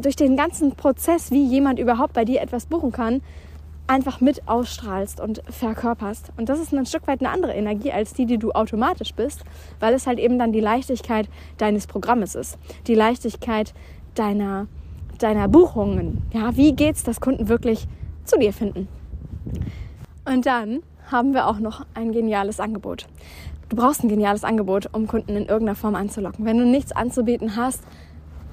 durch 0.00 0.16
den 0.16 0.36
ganzen 0.36 0.74
Prozess, 0.74 1.30
wie 1.30 1.44
jemand 1.44 1.78
überhaupt 1.78 2.14
bei 2.14 2.24
dir 2.24 2.40
etwas 2.40 2.66
buchen 2.66 2.92
kann, 2.92 3.20
einfach 3.86 4.20
mit 4.20 4.48
ausstrahlst 4.48 5.20
und 5.20 5.42
verkörperst. 5.48 6.32
Und 6.36 6.48
das 6.48 6.58
ist 6.58 6.72
ein 6.72 6.86
Stück 6.86 7.06
weit 7.06 7.20
eine 7.20 7.30
andere 7.30 7.54
Energie 7.54 7.92
als 7.92 8.12
die, 8.12 8.26
die 8.26 8.38
du 8.38 8.52
automatisch 8.52 9.14
bist, 9.14 9.44
weil 9.80 9.94
es 9.94 10.06
halt 10.06 10.18
eben 10.18 10.38
dann 10.38 10.52
die 10.52 10.60
Leichtigkeit 10.60 11.28
deines 11.58 11.86
Programmes 11.86 12.34
ist. 12.34 12.58
Die 12.86 12.94
Leichtigkeit 12.94 13.74
deiner, 14.14 14.66
deiner 15.18 15.48
Buchungen. 15.48 16.22
Ja, 16.32 16.56
wie 16.56 16.72
geht's, 16.72 17.04
dass 17.04 17.20
Kunden 17.20 17.48
wirklich 17.48 17.86
zu 18.24 18.38
dir 18.38 18.52
finden? 18.52 18.88
Und 20.24 20.46
dann 20.46 20.82
haben 21.10 21.34
wir 21.34 21.46
auch 21.46 21.60
noch 21.60 21.86
ein 21.94 22.12
geniales 22.12 22.58
Angebot. 22.58 23.06
Du 23.68 23.76
brauchst 23.76 24.04
ein 24.04 24.08
geniales 24.08 24.44
Angebot, 24.44 24.88
um 24.92 25.06
Kunden 25.06 25.30
in 25.30 25.46
irgendeiner 25.46 25.74
Form 25.74 25.94
anzulocken. 25.94 26.44
Wenn 26.44 26.58
du 26.58 26.64
nichts 26.64 26.92
anzubieten 26.92 27.56
hast, 27.56 27.82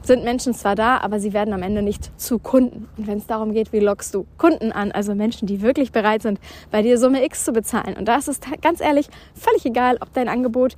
sind 0.04 0.24
Menschen 0.24 0.54
zwar 0.54 0.76
da, 0.76 0.98
aber 0.98 1.20
sie 1.20 1.34
werden 1.34 1.54
am 1.54 1.64
Ende 1.64 1.82
nicht 1.82 2.20
zu 2.20 2.40
Kunden. 2.40 2.88
Und 2.98 3.08
wenn 3.08 3.18
es 3.18 3.26
darum 3.26 3.54
geht, 3.54 3.74
wie 3.74 3.80
lockst 3.80 4.14
du 4.14 4.26
Kunden 4.38 4.72
an, 4.72 4.92
also 4.92 5.16
Menschen, 5.16 5.48
die 5.48 5.62
wirklich 5.62 5.92
bereit 5.92 6.22
sind, 6.22 6.40
bei 6.72 6.82
dir 6.82 6.98
Summe 6.98 7.24
X 7.26 7.46
zu 7.46 7.54
bezahlen. 7.54 7.96
Und 7.98 8.08
da 8.08 8.18
ist 8.18 8.28
es 8.28 8.40
ganz 8.62 8.82
ehrlich 8.82 9.08
völlig 9.34 9.66
egal, 9.66 9.98
ob 10.02 10.14
dein 10.14 10.28
Angebot 10.28 10.76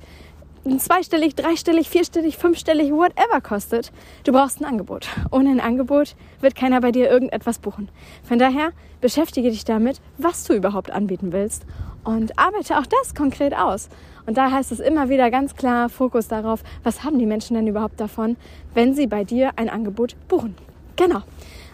zweistellig, 0.78 1.36
dreistellig, 1.36 1.88
vierstellig, 1.88 2.36
fünfstellig, 2.36 2.90
whatever 2.90 3.40
kostet. 3.40 3.92
Du 4.24 4.32
brauchst 4.32 4.60
ein 4.60 4.64
Angebot. 4.64 5.08
Ohne 5.30 5.50
ein 5.50 5.60
Angebot 5.60 6.16
wird 6.40 6.56
keiner 6.56 6.80
bei 6.80 6.90
dir 6.90 7.08
irgendetwas 7.08 7.58
buchen. 7.58 7.88
Von 8.24 8.38
daher 8.38 8.70
beschäftige 9.00 9.50
dich 9.50 9.64
damit, 9.64 10.00
was 10.18 10.44
du 10.44 10.54
überhaupt 10.54 10.90
anbieten 10.90 11.32
willst 11.32 11.66
und 12.06 12.38
arbeite 12.38 12.78
auch 12.78 12.86
das 12.86 13.14
konkret 13.14 13.54
aus. 13.54 13.88
Und 14.26 14.38
da 14.38 14.50
heißt 14.50 14.72
es 14.72 14.80
immer 14.80 15.08
wieder 15.08 15.30
ganz 15.30 15.54
klar 15.54 15.88
Fokus 15.88 16.28
darauf, 16.28 16.62
was 16.82 17.04
haben 17.04 17.18
die 17.18 17.26
Menschen 17.26 17.54
denn 17.54 17.66
überhaupt 17.66 18.00
davon, 18.00 18.36
wenn 18.74 18.94
sie 18.94 19.06
bei 19.06 19.24
dir 19.24 19.50
ein 19.56 19.68
Angebot 19.68 20.16
buchen. 20.28 20.54
Genau. 20.96 21.22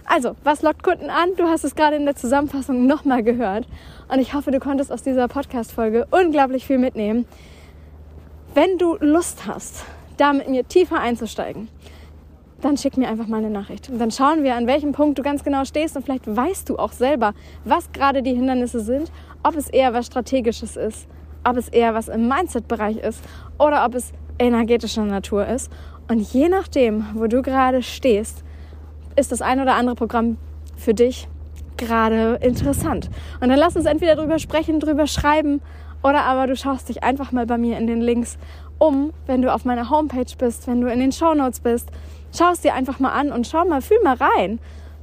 Also, 0.04 0.34
was 0.42 0.62
lockt 0.62 0.82
Kunden 0.82 1.10
an? 1.10 1.30
Du 1.36 1.44
hast 1.44 1.64
es 1.64 1.74
gerade 1.74 1.96
in 1.96 2.04
der 2.04 2.16
Zusammenfassung 2.16 2.86
nochmal 2.86 3.22
gehört. 3.22 3.66
Und 4.08 4.18
ich 4.18 4.34
hoffe, 4.34 4.50
du 4.50 4.58
konntest 4.58 4.90
aus 4.90 5.02
dieser 5.02 5.28
Podcast-Folge 5.28 6.06
unglaublich 6.10 6.66
viel 6.66 6.78
mitnehmen. 6.78 7.26
Wenn 8.54 8.78
du 8.78 8.96
Lust 9.00 9.46
hast, 9.46 9.84
da 10.16 10.32
mit 10.32 10.48
mir 10.48 10.66
tiefer 10.66 10.98
einzusteigen, 10.98 11.68
dann 12.62 12.76
schick 12.76 12.96
mir 12.96 13.08
einfach 13.08 13.26
mal 13.26 13.38
eine 13.38 13.50
Nachricht. 13.50 13.90
Und 13.90 13.98
dann 13.98 14.10
schauen 14.10 14.42
wir, 14.42 14.54
an 14.54 14.66
welchem 14.66 14.92
Punkt 14.92 15.18
du 15.18 15.22
ganz 15.22 15.44
genau 15.44 15.64
stehst. 15.64 15.96
Und 15.96 16.04
vielleicht 16.04 16.26
weißt 16.26 16.68
du 16.68 16.78
auch 16.78 16.92
selber, 16.92 17.34
was 17.64 17.92
gerade 17.92 18.22
die 18.22 18.34
Hindernisse 18.34 18.80
sind, 18.80 19.12
ob 19.42 19.56
es 19.56 19.68
eher 19.68 19.92
was 19.92 20.06
Strategisches 20.06 20.76
ist, 20.76 21.08
ob 21.44 21.56
es 21.56 21.68
eher 21.68 21.94
was 21.94 22.08
im 22.08 22.28
Mindset-Bereich 22.28 22.98
ist 22.98 23.22
oder 23.58 23.84
ob 23.84 23.94
es 23.94 24.12
energetischer 24.38 25.04
Natur 25.04 25.46
ist. 25.46 25.70
Und 26.08 26.20
je 26.32 26.48
nachdem, 26.48 27.06
wo 27.14 27.26
du 27.26 27.42
gerade 27.42 27.82
stehst, 27.82 28.44
ist 29.16 29.32
das 29.32 29.42
ein 29.42 29.60
oder 29.60 29.74
andere 29.74 29.96
Programm 29.96 30.38
für 30.76 30.94
dich 30.94 31.28
gerade 31.76 32.38
interessant. 32.40 33.10
Und 33.40 33.48
dann 33.48 33.58
lass 33.58 33.76
uns 33.76 33.86
entweder 33.86 34.16
drüber 34.16 34.38
sprechen, 34.38 34.80
drüber 34.80 35.06
schreiben 35.06 35.60
oder 36.02 36.24
aber 36.24 36.46
du 36.46 36.56
schaust 36.56 36.88
dich 36.88 37.02
einfach 37.02 37.32
mal 37.32 37.46
bei 37.46 37.58
mir 37.58 37.78
in 37.78 37.86
den 37.86 38.00
Links 38.00 38.38
um, 38.78 39.12
wenn 39.26 39.42
du 39.42 39.52
auf 39.52 39.64
meiner 39.64 39.90
Homepage 39.90 40.34
bist, 40.36 40.66
wenn 40.66 40.80
du 40.80 40.88
in 40.90 40.98
den 40.98 41.12
Show 41.12 41.34
Notes 41.34 41.60
bist. 41.60 41.90
Schau 42.34 42.50
es 42.52 42.60
dir 42.60 42.74
einfach 42.74 42.98
mal 42.98 43.12
an 43.12 43.30
und 43.30 43.46
schau 43.46 43.64
mal, 43.64 43.82
fühl 43.82 44.02
mal 44.02 44.16
rein, 44.16 44.58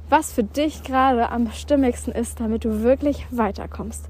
was 0.08 0.32
für 0.32 0.42
dich 0.42 0.82
gerade 0.82 1.30
am 1.30 1.50
stimmigsten 1.52 2.12
ist, 2.12 2.40
damit 2.40 2.64
du 2.64 2.82
wirklich 2.82 3.26
weiterkommst. 3.30 4.08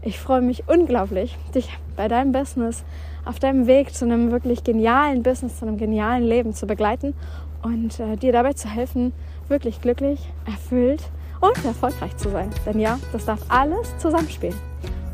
Ich 0.00 0.18
freue 0.18 0.40
mich 0.40 0.64
unglaublich, 0.68 1.36
dich 1.54 1.68
bei 1.96 2.08
deinem 2.08 2.32
Business 2.32 2.84
auf 3.24 3.38
deinem 3.38 3.66
Weg 3.66 3.94
zu 3.94 4.04
einem 4.04 4.32
wirklich 4.32 4.64
genialen 4.64 5.22
Business, 5.22 5.58
zu 5.58 5.66
einem 5.66 5.76
genialen 5.76 6.24
Leben 6.24 6.54
zu 6.54 6.66
begleiten 6.66 7.14
und 7.62 8.00
äh, 8.00 8.16
dir 8.16 8.32
dabei 8.32 8.54
zu 8.54 8.68
helfen, 8.68 9.12
wirklich 9.48 9.80
glücklich, 9.80 10.18
erfüllt 10.46 11.02
und 11.40 11.64
erfolgreich 11.64 12.16
zu 12.16 12.30
sein. 12.30 12.50
Denn 12.66 12.80
ja, 12.80 12.98
das 13.12 13.26
darf 13.26 13.40
alles 13.48 13.96
zusammenspielen. 13.98 14.56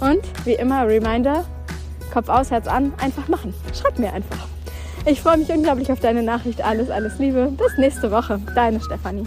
Und 0.00 0.22
wie 0.46 0.54
immer, 0.54 0.86
Reminder, 0.86 1.44
Kopf 2.12 2.28
aus, 2.28 2.50
Herz 2.50 2.66
an, 2.66 2.92
einfach 2.98 3.28
machen. 3.28 3.52
Schreib 3.74 3.98
mir 3.98 4.12
einfach. 4.12 4.46
Ich 5.06 5.20
freue 5.22 5.38
mich 5.38 5.48
unglaublich 5.48 5.90
auf 5.90 6.00
deine 6.00 6.22
Nachricht. 6.22 6.62
Alles, 6.62 6.90
alles 6.90 7.18
Liebe. 7.18 7.50
Bis 7.56 7.76
nächste 7.78 8.10
Woche. 8.10 8.40
Deine 8.54 8.80
Stefanie. 8.80 9.24